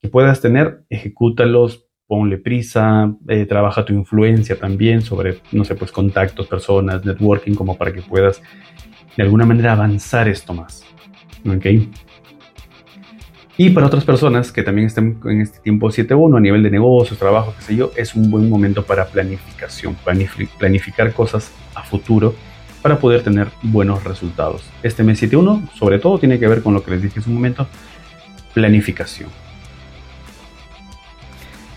que 0.00 0.08
puedas 0.08 0.40
tener, 0.40 0.82
ejecútalos, 0.90 1.85
ponle 2.06 2.38
prisa, 2.38 3.12
eh, 3.28 3.46
trabaja 3.46 3.84
tu 3.84 3.92
influencia 3.92 4.58
también 4.58 5.02
sobre, 5.02 5.40
no 5.52 5.64
sé, 5.64 5.74
pues 5.74 5.90
contactos, 5.92 6.46
personas, 6.46 7.04
networking, 7.04 7.54
como 7.54 7.76
para 7.76 7.92
que 7.92 8.02
puedas 8.02 8.40
de 9.16 9.22
alguna 9.22 9.44
manera 9.46 9.72
avanzar 9.72 10.28
esto 10.28 10.54
más. 10.54 10.84
¿Ok? 11.46 11.66
Y 13.58 13.70
para 13.70 13.86
otras 13.86 14.04
personas 14.04 14.52
que 14.52 14.62
también 14.62 14.86
estén 14.88 15.18
en 15.24 15.40
este 15.40 15.60
tiempo 15.60 15.88
7.1 15.90 16.36
a 16.36 16.40
nivel 16.40 16.62
de 16.62 16.70
negocios, 16.70 17.18
trabajo, 17.18 17.54
qué 17.56 17.62
sé 17.64 17.76
yo, 17.76 17.90
es 17.96 18.14
un 18.14 18.30
buen 18.30 18.50
momento 18.50 18.84
para 18.84 19.06
planificación, 19.06 19.96
planifi- 20.04 20.48
planificar 20.58 21.12
cosas 21.14 21.50
a 21.74 21.82
futuro 21.82 22.34
para 22.82 22.98
poder 22.98 23.22
tener 23.22 23.48
buenos 23.62 24.04
resultados. 24.04 24.70
Este 24.82 25.02
mes 25.02 25.22
7.1 25.22 25.70
sobre 25.74 25.98
todo 25.98 26.18
tiene 26.18 26.38
que 26.38 26.46
ver 26.46 26.62
con 26.62 26.74
lo 26.74 26.82
que 26.84 26.90
les 26.92 27.02
dije 27.02 27.18
hace 27.20 27.30
un 27.30 27.36
momento, 27.36 27.66
planificación. 28.52 29.30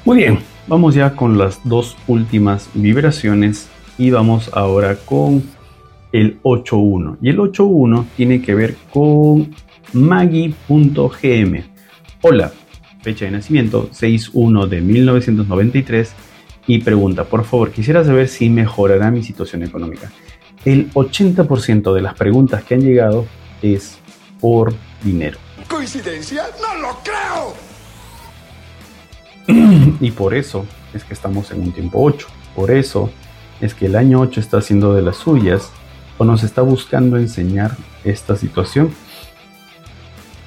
Muy 0.05 0.17
bien, 0.17 0.39
vamos 0.67 0.95
ya 0.95 1.15
con 1.15 1.37
las 1.37 1.59
dos 1.65 1.97
últimas 2.07 2.69
vibraciones 2.73 3.67
y 3.97 4.11
vamos 4.11 4.49
ahora 4.53 4.95
con 4.95 5.43
el 6.13 6.41
8.1. 6.41 7.17
Y 7.21 7.29
el 7.29 7.37
8.1 7.37 8.05
tiene 8.15 8.41
que 8.41 8.55
ver 8.55 8.75
con 8.91 9.53
Maggie.gm. 9.91 11.63
Hola, 12.21 12.53
fecha 13.01 13.25
de 13.25 13.31
nacimiento 13.31 13.89
6.1 13.91 14.67
de 14.67 14.81
1993 14.81 16.13
y 16.65 16.79
pregunta, 16.79 17.25
por 17.25 17.43
favor, 17.43 17.71
quisiera 17.71 18.03
saber 18.03 18.29
si 18.29 18.49
mejorará 18.49 19.11
mi 19.11 19.21
situación 19.21 19.63
económica. 19.63 20.11
El 20.63 20.91
80% 20.93 21.93
de 21.93 22.01
las 22.01 22.13
preguntas 22.13 22.63
que 22.63 22.75
han 22.75 22.81
llegado 22.81 23.25
es 23.61 23.97
por 24.39 24.73
dinero. 25.03 25.37
¿Coincidencia? 25.67 26.43
¡No 26.61 26.81
lo 26.81 26.97
creo! 27.03 27.68
Y 29.99 30.11
por 30.11 30.33
eso 30.33 30.65
es 30.93 31.03
que 31.03 31.13
estamos 31.13 31.51
en 31.51 31.61
un 31.61 31.71
tiempo 31.71 31.99
8. 32.01 32.27
Por 32.55 32.71
eso 32.71 33.09
es 33.61 33.73
que 33.73 33.87
el 33.87 33.95
año 33.95 34.19
8 34.21 34.39
está 34.39 34.57
haciendo 34.57 34.93
de 34.93 35.01
las 35.01 35.17
suyas 35.17 35.71
o 36.17 36.25
nos 36.25 36.43
está 36.43 36.61
buscando 36.61 37.17
enseñar 37.17 37.75
esta 38.03 38.35
situación 38.35 38.91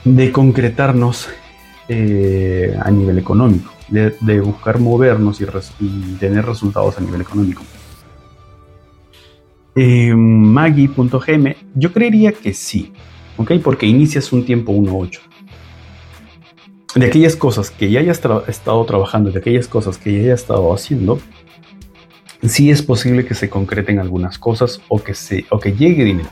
de 0.04 0.32
concretarnos 0.32 1.28
eh, 1.88 2.76
a 2.80 2.90
nivel 2.90 3.18
económico, 3.18 3.72
de, 3.88 4.40
buscar 4.40 4.78
movernos 4.78 5.40
y 5.40 6.16
tener 6.18 6.44
resultados 6.44 6.98
a 6.98 7.00
nivel 7.00 7.20
económico. 7.20 7.62
Eh, 9.74 10.14
Maggie.gm, 10.14 11.54
yo 11.74 11.92
creería 11.92 12.32
que 12.32 12.52
sí, 12.52 12.92
¿ok? 13.36 13.52
Porque 13.62 13.86
inicias 13.86 14.32
un 14.32 14.44
tiempo 14.44 14.72
1.8 14.72 15.31
de 16.94 17.06
aquellas 17.06 17.36
cosas 17.36 17.70
que 17.70 17.90
ya 17.90 18.00
hayas 18.00 18.20
estado 18.48 18.84
trabajando, 18.84 19.30
de 19.30 19.38
aquellas 19.38 19.66
cosas 19.66 19.98
que 19.98 20.12
ya 20.12 20.18
hayas 20.24 20.40
estado 20.40 20.72
haciendo, 20.74 21.18
sí 22.46 22.70
es 22.70 22.82
posible 22.82 23.24
que 23.24 23.34
se 23.34 23.48
concreten 23.48 23.98
algunas 23.98 24.38
cosas 24.38 24.80
o 24.88 25.02
que, 25.02 25.14
se, 25.14 25.46
o 25.50 25.58
que 25.58 25.72
llegue 25.72 26.04
dinero. 26.04 26.28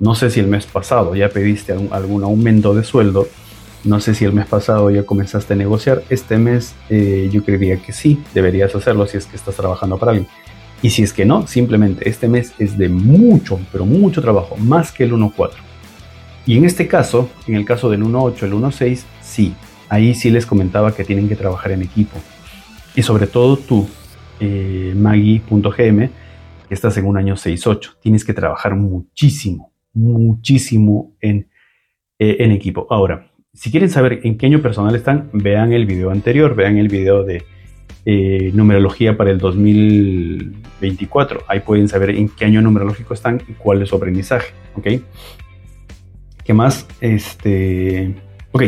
No 0.00 0.14
sé 0.14 0.30
si 0.30 0.40
el 0.40 0.46
mes 0.46 0.66
pasado 0.66 1.14
ya 1.14 1.28
pediste 1.28 1.72
algún, 1.72 1.92
algún 1.92 2.24
aumento 2.24 2.74
de 2.74 2.82
sueldo, 2.82 3.28
no 3.84 4.00
sé 4.00 4.14
si 4.14 4.24
el 4.24 4.32
mes 4.32 4.46
pasado 4.46 4.90
ya 4.90 5.04
comenzaste 5.04 5.54
a 5.54 5.56
negociar, 5.56 6.02
este 6.10 6.38
mes 6.38 6.74
eh, 6.88 7.28
yo 7.32 7.44
creería 7.44 7.76
que 7.80 7.92
sí, 7.92 8.22
deberías 8.34 8.74
hacerlo 8.74 9.06
si 9.06 9.16
es 9.16 9.26
que 9.26 9.36
estás 9.36 9.54
trabajando 9.56 9.98
para 9.98 10.12
alguien. 10.12 10.28
Y 10.82 10.90
si 10.90 11.02
es 11.02 11.12
que 11.12 11.26
no, 11.26 11.46
simplemente 11.46 12.08
este 12.08 12.26
mes 12.26 12.54
es 12.58 12.76
de 12.78 12.88
mucho, 12.88 13.60
pero 13.70 13.84
mucho 13.84 14.22
trabajo, 14.22 14.56
más 14.56 14.92
que 14.92 15.04
el 15.04 15.12
1.4. 15.12 15.50
Y 16.46 16.56
en 16.56 16.64
este 16.64 16.88
caso, 16.88 17.28
en 17.46 17.54
el 17.54 17.66
caso 17.66 17.90
del 17.90 18.02
1.8, 18.02 18.42
el 18.44 18.52
1.6, 18.54 19.02
sí, 19.22 19.54
ahí 19.90 20.14
sí 20.14 20.30
les 20.30 20.46
comentaba 20.46 20.94
que 20.94 21.04
tienen 21.04 21.28
que 21.28 21.36
trabajar 21.36 21.72
en 21.72 21.82
equipo. 21.82 22.16
Y 22.96 23.02
sobre 23.02 23.26
todo 23.26 23.58
tú, 23.58 23.86
eh, 24.40 24.94
Maggie.gm, 24.96 26.08
que 26.68 26.74
estás 26.74 26.96
en 26.96 27.04
un 27.04 27.18
año 27.18 27.34
6-8, 27.34 27.98
tienes 28.00 28.24
que 28.24 28.32
trabajar 28.32 28.76
muchísimo, 28.76 29.74
muchísimo 29.92 31.14
en, 31.20 31.50
eh, 32.18 32.36
en 32.38 32.52
equipo. 32.52 32.86
Ahora, 32.88 33.30
si 33.52 33.70
quieren 33.70 33.90
saber 33.90 34.20
en 34.22 34.38
qué 34.38 34.46
año 34.46 34.62
personal 34.62 34.94
están, 34.94 35.28
vean 35.32 35.72
el 35.72 35.86
video 35.86 36.10
anterior, 36.10 36.54
vean 36.54 36.78
el 36.78 36.88
video 36.88 37.24
de 37.24 37.42
eh, 38.06 38.52
numerología 38.54 39.16
para 39.16 39.30
el 39.30 39.38
2024. 39.38 41.42
Ahí 41.48 41.60
pueden 41.60 41.88
saber 41.88 42.10
en 42.10 42.28
qué 42.28 42.44
año 42.44 42.62
numerológico 42.62 43.12
están 43.12 43.42
y 43.48 43.54
cuál 43.54 43.82
es 43.82 43.88
su 43.88 43.96
aprendizaje. 43.96 44.52
¿Ok? 44.76 44.86
¿Qué 46.44 46.54
más? 46.54 46.86
Este. 47.00 48.14
Ok, 48.52 48.62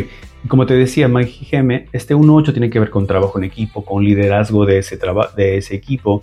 como 0.47 0.65
te 0.65 0.73
decía, 0.73 1.07
Maggie 1.07 1.47
GM, 1.49 1.87
este 1.93 2.15
1.8 2.15 2.51
tiene 2.51 2.69
que 2.69 2.79
ver 2.79 2.89
con 2.89 3.07
trabajo 3.07 3.37
en 3.37 3.45
equipo, 3.45 3.85
con 3.85 4.03
liderazgo 4.03 4.65
de 4.65 4.79
ese, 4.79 4.99
de 5.37 5.57
ese 5.57 5.75
equipo, 5.75 6.21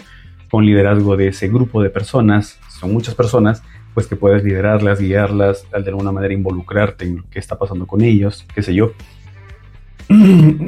con 0.51 0.67
liderazgo 0.67 1.17
de 1.17 1.29
ese 1.29 1.49
grupo 1.49 1.83
de 1.83 1.91
personas. 1.91 2.59
Son 2.69 2.93
muchas 2.93 3.15
personas, 3.15 3.63
pues 3.95 4.07
que 4.07 4.17
puedes 4.17 4.45
liderarlas, 4.45 5.01
guiarlas, 5.01 5.65
de 5.71 5.89
alguna 5.91 6.13
manera 6.13 6.35
involucrarte 6.35 7.07
en 7.07 7.17
lo 7.19 7.25
que 7.31 7.39
está 7.39 7.59
pasando 7.59 7.87
con 7.87 8.03
ellos, 8.03 8.47
qué 8.55 8.63
sé 8.63 8.75
yo. 8.75 8.93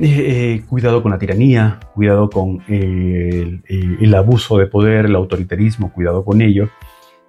Eh, 0.05 0.63
cuidado 0.69 1.03
con 1.03 1.11
la 1.11 1.19
tiranía, 1.19 1.81
cuidado 1.95 2.31
con 2.31 2.63
eh, 2.69 3.61
el 3.69 4.15
abuso 4.15 4.57
de 4.59 4.67
poder, 4.67 5.07
el 5.07 5.17
autoritarismo, 5.17 5.93
cuidado 5.93 6.25
con 6.25 6.43
ello. 6.43 6.69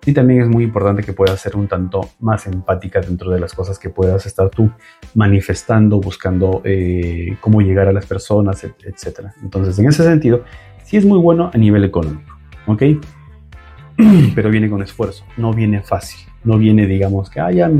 Y 0.05 0.11
también 0.13 0.41
es 0.41 0.49
muy 0.49 0.65
importante 0.65 1.01
que 1.03 1.13
puedas 1.13 1.39
ser 1.39 1.55
un 1.55 1.67
tanto 1.67 2.09
más 2.19 2.45
empática 2.45 2.99
dentro 2.99 3.31
de 3.31 3.39
las 3.39 3.53
cosas 3.53 3.79
que 3.79 3.89
puedas 3.89 4.25
estar 4.25 4.49
tú 4.49 4.69
manifestando, 5.15 5.99
buscando 6.01 6.61
eh, 6.65 7.37
cómo 7.39 7.61
llegar 7.61 7.87
a 7.87 7.93
las 7.93 8.05
personas, 8.05 8.63
et- 8.63 8.75
etc. 8.85 9.27
Entonces, 9.41 9.79
en 9.79 9.87
ese 9.87 10.03
sentido, 10.03 10.43
sí 10.83 10.97
es 10.97 11.05
muy 11.05 11.19
bueno 11.19 11.49
a 11.53 11.57
nivel 11.57 11.83
económico, 11.85 12.35
¿ok? 12.67 12.83
Pero 14.35 14.49
viene 14.49 14.69
con 14.69 14.81
esfuerzo, 14.81 15.23
no 15.37 15.53
viene 15.53 15.81
fácil, 15.81 16.27
no 16.43 16.57
viene, 16.57 16.85
digamos, 16.87 17.29
que 17.29 17.39
ah, 17.39 17.51
ya, 17.51 17.71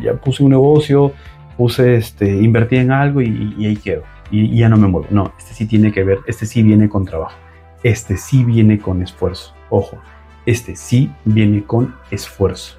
ya 0.00 0.14
puse 0.14 0.42
un 0.44 0.50
negocio, 0.50 1.12
puse, 1.56 1.96
este, 1.96 2.30
invertí 2.30 2.76
en 2.76 2.90
algo 2.92 3.20
y, 3.20 3.54
y 3.58 3.66
ahí 3.66 3.76
quedo, 3.76 4.02
y, 4.30 4.42
y 4.46 4.58
ya 4.58 4.68
no 4.68 4.76
me 4.76 4.86
muevo. 4.88 5.06
No, 5.10 5.32
este 5.38 5.54
sí 5.54 5.66
tiene 5.66 5.92
que 5.92 6.04
ver, 6.04 6.18
este 6.26 6.46
sí 6.46 6.62
viene 6.62 6.88
con 6.88 7.04
trabajo, 7.04 7.36
este 7.82 8.16
sí 8.16 8.44
viene 8.44 8.78
con 8.78 9.02
esfuerzo, 9.02 9.52
ojo, 9.70 9.98
este 10.46 10.76
sí 10.76 11.10
viene 11.24 11.64
con 11.64 11.94
esfuerzo. 12.10 12.76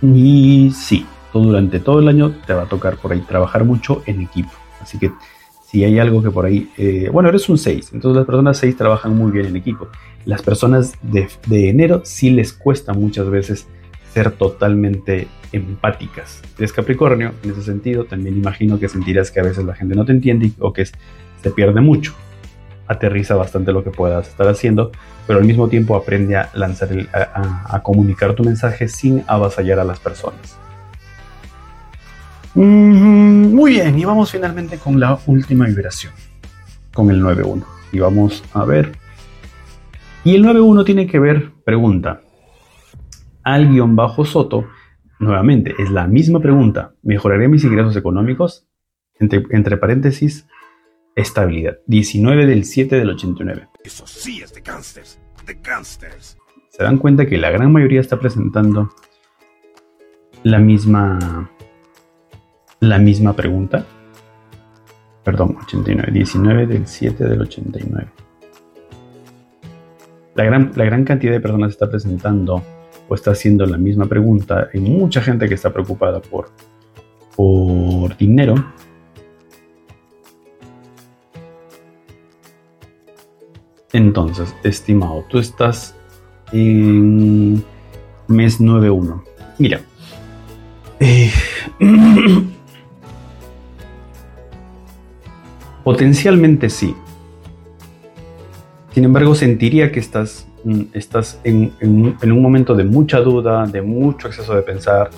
Y 0.00 0.70
sí, 0.74 1.06
durante 1.32 1.80
todo 1.80 2.00
el 2.00 2.08
año 2.08 2.34
te 2.46 2.52
va 2.52 2.62
a 2.62 2.66
tocar 2.66 2.96
por 2.96 3.12
ahí 3.12 3.20
trabajar 3.20 3.64
mucho 3.64 4.02
en 4.06 4.20
equipo. 4.20 4.50
Así 4.80 4.98
que 4.98 5.12
si 5.66 5.82
hay 5.82 5.98
algo 5.98 6.22
que 6.22 6.30
por 6.30 6.44
ahí, 6.44 6.70
eh, 6.76 7.08
bueno, 7.12 7.28
eres 7.28 7.48
un 7.48 7.58
6, 7.58 7.90
entonces 7.94 8.18
las 8.18 8.26
personas 8.26 8.58
6 8.58 8.76
trabajan 8.76 9.16
muy 9.16 9.32
bien 9.32 9.46
en 9.46 9.56
equipo. 9.56 9.88
Las 10.24 10.42
personas 10.42 10.92
de, 11.02 11.28
enero 11.50 12.02
sí 12.04 12.30
les 12.30 12.52
cuesta 12.52 12.92
muchas 12.92 13.28
veces 13.28 13.66
ser 14.12 14.30
totalmente 14.30 15.26
empáticas. 15.52 16.42
Eres 16.58 16.72
Capricornio, 16.72 17.32
en 17.42 17.50
ese 17.50 17.62
sentido, 17.62 18.04
también 18.04 18.36
imagino 18.36 18.78
que 18.78 18.88
sentirás 18.88 19.30
que 19.30 19.40
a 19.40 19.42
veces 19.42 19.64
la 19.64 19.74
gente 19.74 19.96
no 19.96 20.04
te 20.04 20.12
entiende 20.12 20.52
o 20.60 20.72
que 20.72 20.82
es- 20.82 20.92
se 21.44 21.50
pierde 21.50 21.82
mucho. 21.82 22.14
Aterriza 22.88 23.34
bastante 23.34 23.70
lo 23.70 23.84
que 23.84 23.90
puedas 23.90 24.26
estar 24.28 24.48
haciendo, 24.48 24.90
pero 25.26 25.38
al 25.40 25.44
mismo 25.44 25.68
tiempo 25.68 25.94
aprende 25.94 26.36
a 26.36 26.48
lanzar 26.54 26.90
el- 26.90 27.08
a, 27.12 27.80
comunicar 27.82 28.32
tu 28.34 28.44
mensaje 28.44 28.88
sin 28.88 29.22
avasallar 29.26 29.78
a 29.78 29.84
las 29.84 30.00
personas. 30.00 30.58
Mm, 32.54 33.54
Muy 33.54 33.72
bien, 33.72 33.98
y 33.98 34.04
vamos 34.06 34.30
finalmente 34.32 34.78
con 34.78 34.98
la 34.98 35.18
última 35.26 35.66
vibración, 35.66 36.12
con 36.94 37.10
el 37.10 37.20
9.1. 37.20 37.64
Y 37.92 37.98
vamos 37.98 38.42
a 38.54 38.64
ver. 38.64 38.92
Y 40.24 40.34
el 40.34 40.42
9.1 40.44 40.84
tiene 40.84 41.06
que 41.06 41.18
ver, 41.18 41.50
pregunta, 41.64 42.22
al 43.42 43.68
guion 43.70 43.96
bajo 43.96 44.24
Soto, 44.24 44.64
nuevamente, 45.18 45.74
es 45.78 45.90
la 45.90 46.06
misma 46.06 46.40
pregunta, 46.40 46.94
¿mejoraré 47.02 47.48
mis 47.48 47.64
ingresos 47.64 47.96
económicos? 47.96 48.66
Entre 49.20 49.76
paréntesis, 49.76 50.46
estabilidad. 51.14 51.78
19 51.86 52.46
del 52.46 52.64
7 52.64 52.96
del 52.96 53.10
89. 53.10 53.68
Eso 53.84 54.06
sí 54.06 54.42
es 54.42 54.54
de 54.54 54.60
gangsters. 54.60 55.20
De 55.46 55.54
gangsters. 55.54 56.36
se 56.70 56.82
dan 56.82 56.98
cuenta 56.98 57.26
que 57.26 57.38
la 57.38 57.50
gran 57.50 57.70
mayoría 57.72 58.00
está 58.00 58.18
presentando 58.18 58.90
la 60.42 60.58
misma 60.58 61.50
la 62.80 62.98
misma 62.98 63.34
pregunta. 63.34 63.84
Perdón, 65.22 65.56
89, 65.62 66.12
19 66.12 66.66
del 66.66 66.86
7 66.86 67.24
del 67.24 67.40
89. 67.40 68.08
La 70.34 70.44
gran, 70.44 70.72
la 70.74 70.84
gran 70.84 71.04
cantidad 71.04 71.32
de 71.32 71.40
personas 71.40 71.70
está 71.70 71.88
presentando 71.88 72.62
o 73.08 73.14
está 73.14 73.30
haciendo 73.30 73.64
la 73.66 73.78
misma 73.78 74.06
pregunta. 74.06 74.68
Hay 74.72 74.80
mucha 74.80 75.20
gente 75.20 75.48
que 75.48 75.54
está 75.54 75.72
preocupada 75.72 76.20
por, 76.20 76.50
por 77.36 78.16
dinero. 78.16 78.54
Entonces, 83.94 84.54
estimado, 84.64 85.24
tú 85.28 85.38
estás 85.38 85.94
en 86.52 87.64
mes 88.26 88.60
9.1. 88.60 89.22
Mira. 89.58 89.80
Eh, 90.98 91.30
potencialmente 95.84 96.68
sí. 96.70 96.96
Sin 98.92 99.04
embargo, 99.04 99.36
sentiría 99.36 99.92
que 99.92 100.00
estás, 100.00 100.48
mm, 100.64 100.82
estás 100.92 101.40
en, 101.44 101.72
un 101.80 102.42
momento 102.42 102.74
de 102.74 102.82
mucha 102.82 103.20
duda, 103.20 103.64
de 103.68 103.80
mucho 103.80 104.26
exceso 104.26 104.56
de 104.56 104.62
pensar, 104.62 105.10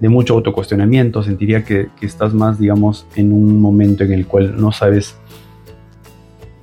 de 0.00 0.08
mucho 0.10 0.34
autocuestionamiento. 0.34 1.22
Sentiría 1.22 1.64
que, 1.64 1.88
estás 2.02 2.34
más, 2.34 2.58
digamos, 2.58 3.06
en 3.16 3.32
un 3.32 3.58
momento 3.58 4.04
en 4.04 4.12
el 4.12 4.26
cual 4.26 4.60
no 4.60 4.70
sabes 4.70 5.16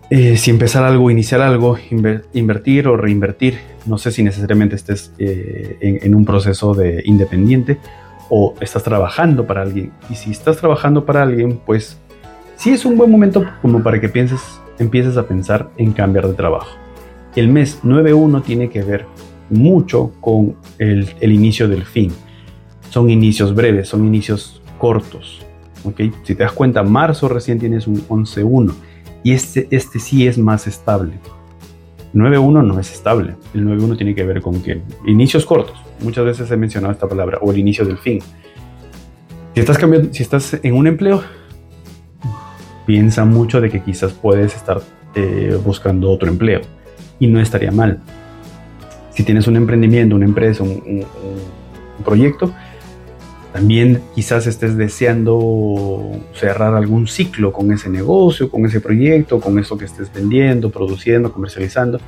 eh, 0.09 0.37
si 0.37 0.51
empezar 0.51 0.83
algo, 0.83 1.09
iniciar 1.09 1.41
algo, 1.41 1.77
invertir 2.33 2.87
o 2.87 2.95
reinvertir. 2.95 3.57
No 3.85 3.97
sé 3.97 4.11
si 4.11 4.23
necesariamente 4.23 4.75
estés 4.75 5.11
eh, 5.17 5.77
en, 5.81 6.13
un 6.13 6.25
proceso 6.25 6.73
de 6.73 7.01
independiente 7.05 7.77
o 8.29 8.53
estás 8.59 8.83
trabajando 8.83 9.47
para 9.47 9.63
alguien. 9.63 9.91
Y 10.09 10.15
si 10.15 10.31
estás 10.31 10.57
trabajando 10.57 11.05
para 11.05 11.23
alguien, 11.23 11.59
pues 11.65 11.97
sí 12.55 12.71
es 12.71 12.85
un 12.85 12.97
buen 12.97 13.09
momento 13.09 13.45
como 13.61 13.81
para 13.81 13.99
que 13.99 14.09
pienses 14.09 14.41
empieces 14.77 15.17
a 15.17 15.27
pensar 15.27 15.69
en 15.77 15.91
cambiar 15.91 16.27
de 16.27 16.33
trabajo. 16.33 16.77
El 17.35 17.49
mes 17.49 17.81
9.1 17.83 18.43
tiene 18.43 18.69
que 18.69 18.83
ver 18.83 19.05
mucho 19.49 20.11
con 20.21 20.55
el, 20.77 21.07
inicio 21.21 21.67
del 21.67 21.83
fin. 21.83 22.11
Son 22.89 23.09
inicios 23.09 23.55
breves, 23.55 23.89
son 23.89 24.05
inicios 24.05 24.61
cortos. 24.77 25.41
¿okay? 25.83 26.11
Si 26.23 26.35
te 26.35 26.43
das 26.43 26.51
cuenta, 26.51 26.83
marzo 26.83 27.27
recién 27.27 27.59
tienes 27.59 27.87
un 27.87 28.07
11.1 28.07 28.73
y 29.25 29.33
este, 29.33 29.67
este 29.71 29.97
sí 29.97 30.27
es 30.27 30.37
más 30.37 30.67
estable. 30.67 31.13
9.1 32.13 32.63
no 32.63 32.79
es 32.79 32.91
estable. 32.91 33.35
El 33.55 33.65
9.1 33.65 33.97
tiene 33.97 34.13
que 34.13 34.23
ver 34.23 34.39
con 34.39 34.61
que 34.61 34.83
inicios 35.07 35.47
cortos. 35.47 35.75
Muchas 35.99 36.25
veces 36.25 36.51
he 36.51 36.57
mencionado 36.57 36.93
esta 36.93 37.09
palabra 37.09 37.39
o 37.41 37.51
el 37.51 37.57
inicio 37.57 37.83
del 37.85 37.97
fin. 37.97 38.19
Si 39.55 39.59
estás, 39.59 39.79
cambiando, 39.79 40.13
si 40.13 40.21
estás 40.21 40.59
en 40.61 40.75
un 40.75 40.85
empleo, 40.85 41.23
piensa 42.85 43.25
mucho 43.25 43.59
de 43.61 43.71
que 43.71 43.81
quizás 43.81 44.13
puedes 44.13 44.55
estar 44.55 44.79
eh, 45.15 45.57
buscando 45.65 46.11
otro 46.11 46.29
empleo 46.29 46.61
y 47.17 47.25
no 47.25 47.39
estaría 47.39 47.71
mal. 47.71 48.01
Si 49.09 49.23
tienes 49.23 49.47
un 49.47 49.55
emprendimiento, 49.55 50.15
una 50.15 50.25
empresa, 50.25 50.61
un, 50.61 51.03
proyecto, 52.03 52.53
también 53.55 54.01
quizás 54.13 54.47
estés 54.47 54.75
deseando 54.75 56.11
cerrar 56.33 56.75
algún 56.75 57.07
ciclo 57.07 57.53
con 57.53 57.71
ese 57.71 57.89
negocio, 57.89 58.49
con 58.49 58.65
ese 58.65 58.81
proyecto, 58.81 59.39
con 59.39 59.57
eso 59.57 59.77
que 59.77 59.85
estés 59.85 60.13
vendiendo, 60.13 60.71
produciendo, 60.71 61.31
comercializando, 61.31 62.01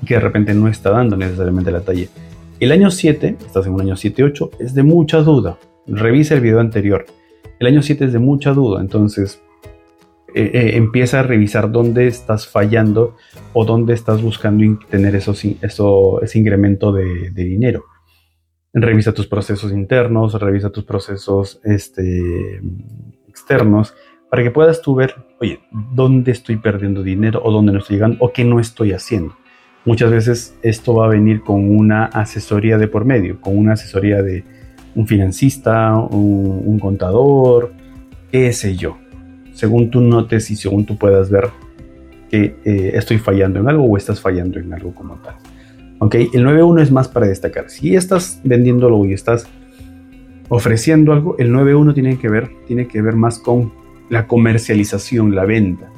y 0.00 0.06
que 0.06 0.14
de 0.14 0.20
repente 0.20 0.54
no 0.54 0.68
está 0.68 0.88
dando 0.88 1.14
necesariamente 1.14 1.70
la 1.70 1.82
talla. 1.82 2.06
El 2.60 2.72
año 2.72 2.90
7, 2.90 3.36
estás 3.44 3.66
en 3.66 3.74
un 3.74 3.82
año 3.82 3.94
7-8, 3.94 4.52
es 4.58 4.72
de 4.72 4.84
mucha 4.84 5.18
duda. 5.18 5.58
Revisa 5.86 6.32
el 6.32 6.40
video 6.40 6.60
anterior. 6.60 7.04
El 7.58 7.66
año 7.66 7.82
7 7.82 8.06
es 8.06 8.14
de 8.14 8.18
mucha 8.18 8.54
duda, 8.54 8.80
entonces 8.80 9.42
eh, 10.34 10.50
eh, 10.54 10.76
empieza 10.76 11.20
a 11.20 11.24
revisar 11.24 11.70
dónde 11.70 12.06
estás 12.06 12.48
fallando 12.48 13.16
o 13.52 13.66
dónde 13.66 13.92
estás 13.92 14.22
buscando 14.22 14.78
tener 14.88 15.14
eso, 15.14 15.32
ese 15.32 16.38
incremento 16.38 16.90
de, 16.90 17.32
dinero. 17.32 17.84
Revisa 18.78 19.12
tus 19.12 19.26
procesos 19.26 19.72
internos, 19.72 20.38
revisa 20.38 20.68
tus 20.68 20.84
procesos 20.84 21.60
este, 21.64 22.60
externos, 23.26 23.94
para 24.30 24.42
que 24.42 24.50
puedas 24.50 24.82
tú 24.82 24.94
ver, 24.94 25.14
oye, 25.40 25.60
dónde 25.70 26.32
estoy 26.32 26.56
perdiendo 26.56 27.02
dinero 27.02 27.40
o 27.42 27.50
dónde 27.50 27.72
no 27.72 27.78
estoy 27.78 27.96
llegando 27.96 28.18
o 28.20 28.32
qué 28.32 28.44
no 28.44 28.60
estoy 28.60 28.92
haciendo. 28.92 29.34
Muchas 29.86 30.10
veces 30.10 30.58
esto 30.62 30.94
va 30.94 31.06
a 31.06 31.08
venir 31.08 31.40
con 31.40 31.74
una 31.74 32.04
asesoría 32.04 32.76
de 32.76 32.86
por 32.86 33.06
medio, 33.06 33.40
con 33.40 33.56
una 33.56 33.72
asesoría 33.72 34.22
de 34.22 34.44
un 34.94 35.06
financista, 35.06 35.96
un, 35.96 36.78
contador, 36.78 37.72
qué 38.30 38.52
sé 38.52 38.76
yo 38.76 38.98
según 39.56 39.90
tú 39.90 40.02
notes 40.02 40.50
y 40.50 40.56
según 40.56 40.84
tú 40.84 40.98
puedas 40.98 41.30
ver 41.30 41.48
que 42.30 42.56
eh, 42.64 42.90
estoy 42.94 43.18
fallando 43.18 43.58
en 43.58 43.68
algo 43.68 43.84
o 43.84 43.96
estás 43.96 44.20
fallando 44.20 44.58
en 44.58 44.72
algo 44.72 44.94
como 44.94 45.14
tal. 45.16 45.36
Ok, 45.98 46.14
el 46.14 46.44
9.1 46.44 46.82
es 46.82 46.92
más 46.92 47.08
para 47.08 47.26
destacar. 47.26 47.70
Si 47.70 47.96
estás 47.96 48.40
vendiendo 48.44 48.86
algo 48.86 49.06
y 49.06 49.14
estás 49.14 49.48
ofreciendo 50.48 51.12
algo, 51.12 51.36
el 51.38 51.52
9.1 51.52 51.94
tiene 51.94 52.18
que 52.18 52.28
ver, 52.28 52.50
tiene 52.66 52.86
que 52.86 53.00
ver 53.00 53.16
más 53.16 53.38
con 53.38 53.72
la 54.10 54.26
comercialización, 54.26 55.34
la 55.34 55.44
venta, 55.44 55.90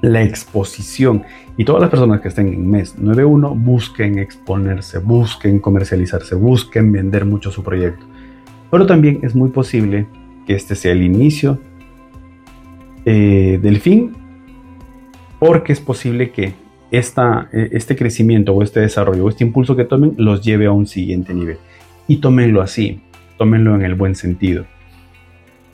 la 0.00 0.22
exposición. 0.22 1.22
Y 1.56 1.64
todas 1.64 1.80
las 1.80 1.90
personas 1.90 2.20
que 2.20 2.28
estén 2.28 2.48
en 2.48 2.68
mes 2.68 2.96
9.1 2.98 3.54
busquen 3.56 4.18
exponerse, 4.18 4.98
busquen 4.98 5.60
comercializarse, 5.60 6.34
busquen 6.34 6.90
vender 6.90 7.24
mucho 7.24 7.50
su 7.50 7.62
proyecto. 7.62 8.04
Pero 8.70 8.86
también 8.86 9.20
es 9.22 9.34
muy 9.34 9.50
posible 9.50 10.06
que 10.46 10.54
este 10.54 10.74
sea 10.74 10.92
el 10.92 11.02
inicio 11.02 11.60
eh, 13.04 13.58
del 13.62 13.80
fin, 13.80 14.14
porque 15.38 15.72
es 15.72 15.80
posible 15.80 16.30
que 16.30 16.54
esta, 16.90 17.48
eh, 17.52 17.70
este 17.72 17.96
crecimiento 17.96 18.52
o 18.54 18.62
este 18.62 18.80
desarrollo 18.80 19.24
o 19.24 19.28
este 19.28 19.44
impulso 19.44 19.76
que 19.76 19.84
tomen 19.84 20.14
los 20.16 20.42
lleve 20.42 20.66
a 20.66 20.72
un 20.72 20.86
siguiente 20.86 21.34
nivel. 21.34 21.58
Y 22.06 22.18
tómenlo 22.18 22.62
así, 22.62 23.00
tómenlo 23.36 23.74
en 23.74 23.82
el 23.82 23.94
buen 23.94 24.14
sentido. 24.14 24.66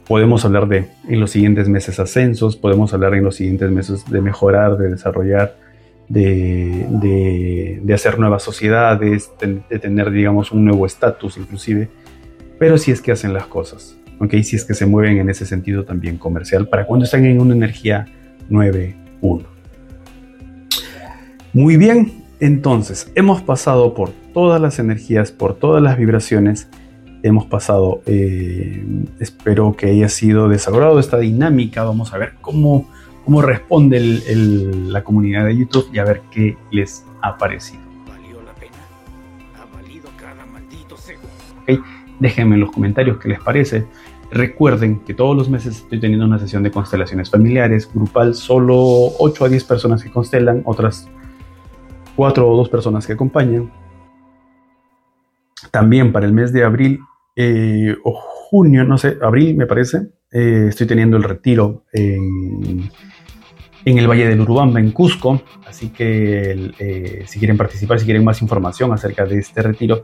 Podemos 0.06 0.44
hablar 0.44 0.68
de 0.68 0.88
en 1.08 1.20
los 1.20 1.30
siguientes 1.30 1.68
meses 1.68 1.98
ascensos, 1.98 2.56
podemos 2.56 2.92
hablar 2.92 3.14
en 3.14 3.24
los 3.24 3.36
siguientes 3.36 3.70
meses 3.70 4.04
de 4.10 4.20
mejorar, 4.20 4.76
de 4.76 4.90
desarrollar, 4.90 5.56
de, 6.08 7.80
de, 7.82 7.94
hacer 7.94 8.18
nuevas 8.18 8.42
sociedades, 8.42 9.30
de 9.40 9.78
tener, 9.78 10.10
digamos, 10.10 10.52
un 10.52 10.66
nuevo 10.66 10.84
estatus 10.84 11.38
inclusive, 11.38 11.88
pero 12.58 12.76
si 12.76 12.90
es 12.90 13.00
que 13.00 13.12
hacen 13.12 13.32
las 13.32 13.46
cosas. 13.46 13.96
¿ok? 14.20 14.34
Si 14.42 14.56
es 14.56 14.64
que 14.64 14.74
se 14.74 14.86
mueven 14.86 15.18
en 15.18 15.30
ese 15.30 15.46
sentido 15.46 15.84
también 15.84 16.18
comercial, 16.18 16.68
para 16.68 16.86
cuando 16.86 17.04
están 17.04 17.24
en 17.24 17.40
una 17.40 17.54
energía 17.54 18.06
9.1. 18.50 19.53
Muy 21.54 21.76
bien, 21.76 22.24
entonces 22.40 23.12
hemos 23.14 23.40
pasado 23.40 23.94
por 23.94 24.10
todas 24.10 24.60
las 24.60 24.80
energías, 24.80 25.30
por 25.30 25.54
todas 25.54 25.80
las 25.80 25.96
vibraciones, 25.96 26.68
hemos 27.22 27.46
pasado, 27.46 28.02
eh, 28.06 28.84
espero 29.20 29.76
que 29.76 29.86
haya 29.86 30.08
sido 30.08 30.48
desagradado 30.48 30.98
esta 30.98 31.18
dinámica, 31.18 31.84
vamos 31.84 32.12
a 32.12 32.18
ver 32.18 32.32
cómo, 32.40 32.90
cómo 33.24 33.40
responde 33.40 34.00
la 34.00 35.04
comunidad 35.04 35.46
de 35.46 35.56
YouTube 35.56 35.88
y 35.92 36.00
a 36.00 36.04
ver 36.04 36.22
qué 36.32 36.56
les 36.72 37.04
ha 37.22 37.38
parecido. 37.38 37.84
Valió 38.08 38.42
la 38.42 38.52
pena, 38.54 38.72
ha 39.56 39.76
valido 39.76 40.08
cada 40.16 40.44
maldito 40.46 40.96
segundo. 40.96 41.28
¿Okay? 41.62 41.78
Déjenme 42.18 42.56
en 42.56 42.62
los 42.62 42.72
comentarios 42.72 43.18
qué 43.18 43.28
les 43.28 43.38
parece. 43.38 43.86
Recuerden 44.32 44.98
que 45.04 45.14
todos 45.14 45.36
los 45.36 45.48
meses 45.48 45.76
estoy 45.76 46.00
teniendo 46.00 46.26
una 46.26 46.40
sesión 46.40 46.64
de 46.64 46.72
constelaciones 46.72 47.30
familiares, 47.30 47.88
grupal, 47.94 48.34
solo 48.34 48.76
8 49.20 49.44
a 49.44 49.48
10 49.48 49.62
personas 49.62 50.02
que 50.02 50.10
constelan, 50.10 50.62
otras 50.64 51.08
4 52.16 52.48
o 52.48 52.56
2 52.56 52.68
personas 52.68 53.06
que 53.06 53.14
acompañan. 53.14 53.72
También 55.70 56.12
para 56.12 56.26
el 56.26 56.32
mes 56.32 56.52
de 56.52 56.64
abril 56.64 57.00
eh, 57.36 57.96
o 58.04 58.12
junio, 58.12 58.84
no 58.84 58.98
sé, 58.98 59.18
abril 59.22 59.56
me 59.56 59.66
parece, 59.66 60.08
eh, 60.30 60.66
estoy 60.68 60.86
teniendo 60.86 61.16
el 61.16 61.22
retiro 61.22 61.84
en, 61.92 62.90
el 63.84 64.08
Valle 64.08 64.28
del 64.28 64.40
Urubamba, 64.40 64.80
en 64.80 64.92
Cusco. 64.92 65.42
Así 65.66 65.88
que 65.88 66.72
eh, 66.78 67.24
si 67.26 67.38
quieren 67.38 67.56
participar, 67.56 67.98
si 67.98 68.04
quieren 68.04 68.24
más 68.24 68.42
información 68.42 68.92
acerca 68.92 69.24
de 69.26 69.38
este 69.38 69.62
retiro, 69.62 70.02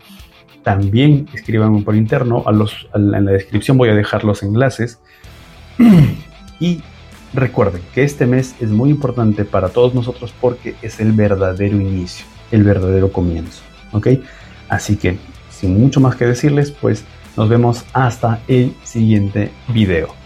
también 0.63 1.29
escriban 1.33 1.83
por 1.85 1.95
interno. 1.95 2.43
A 2.47 2.53
los, 2.53 2.89
en 2.95 3.11
la 3.11 3.33
descripción 3.33 3.79
voy 3.79 3.89
a 3.89 3.95
dejar 3.95 4.25
los 4.25 4.43
enlaces. 4.43 5.01
y 6.61 6.83
recuerden 7.33 7.83
que 7.95 8.03
este 8.03 8.27
mes 8.27 8.55
es 8.61 8.71
muy 8.71 8.91
importante 8.91 9.45
para 9.45 9.69
todos 9.69 9.95
nosotros 9.95 10.33
porque 10.41 10.75
es 10.83 11.01
el 11.01 11.13
verdadero 11.13 11.81
inicio, 11.81 12.27
el 12.51 12.63
verdadero 12.63 13.13
comienzo. 13.13 13.63
¿Ok? 13.93 14.09
Así 14.69 14.97
que, 14.97 15.19
sin 15.51 15.81
mucho 15.81 16.01
más 16.01 16.17
que 16.17 16.27
decirles, 16.27 16.71
pues 16.71 17.05
nos 17.37 17.49
vemos 17.49 17.85
hasta 17.93 18.41
el 18.49 18.75
siguiente 18.85 19.51
video. 19.69 20.20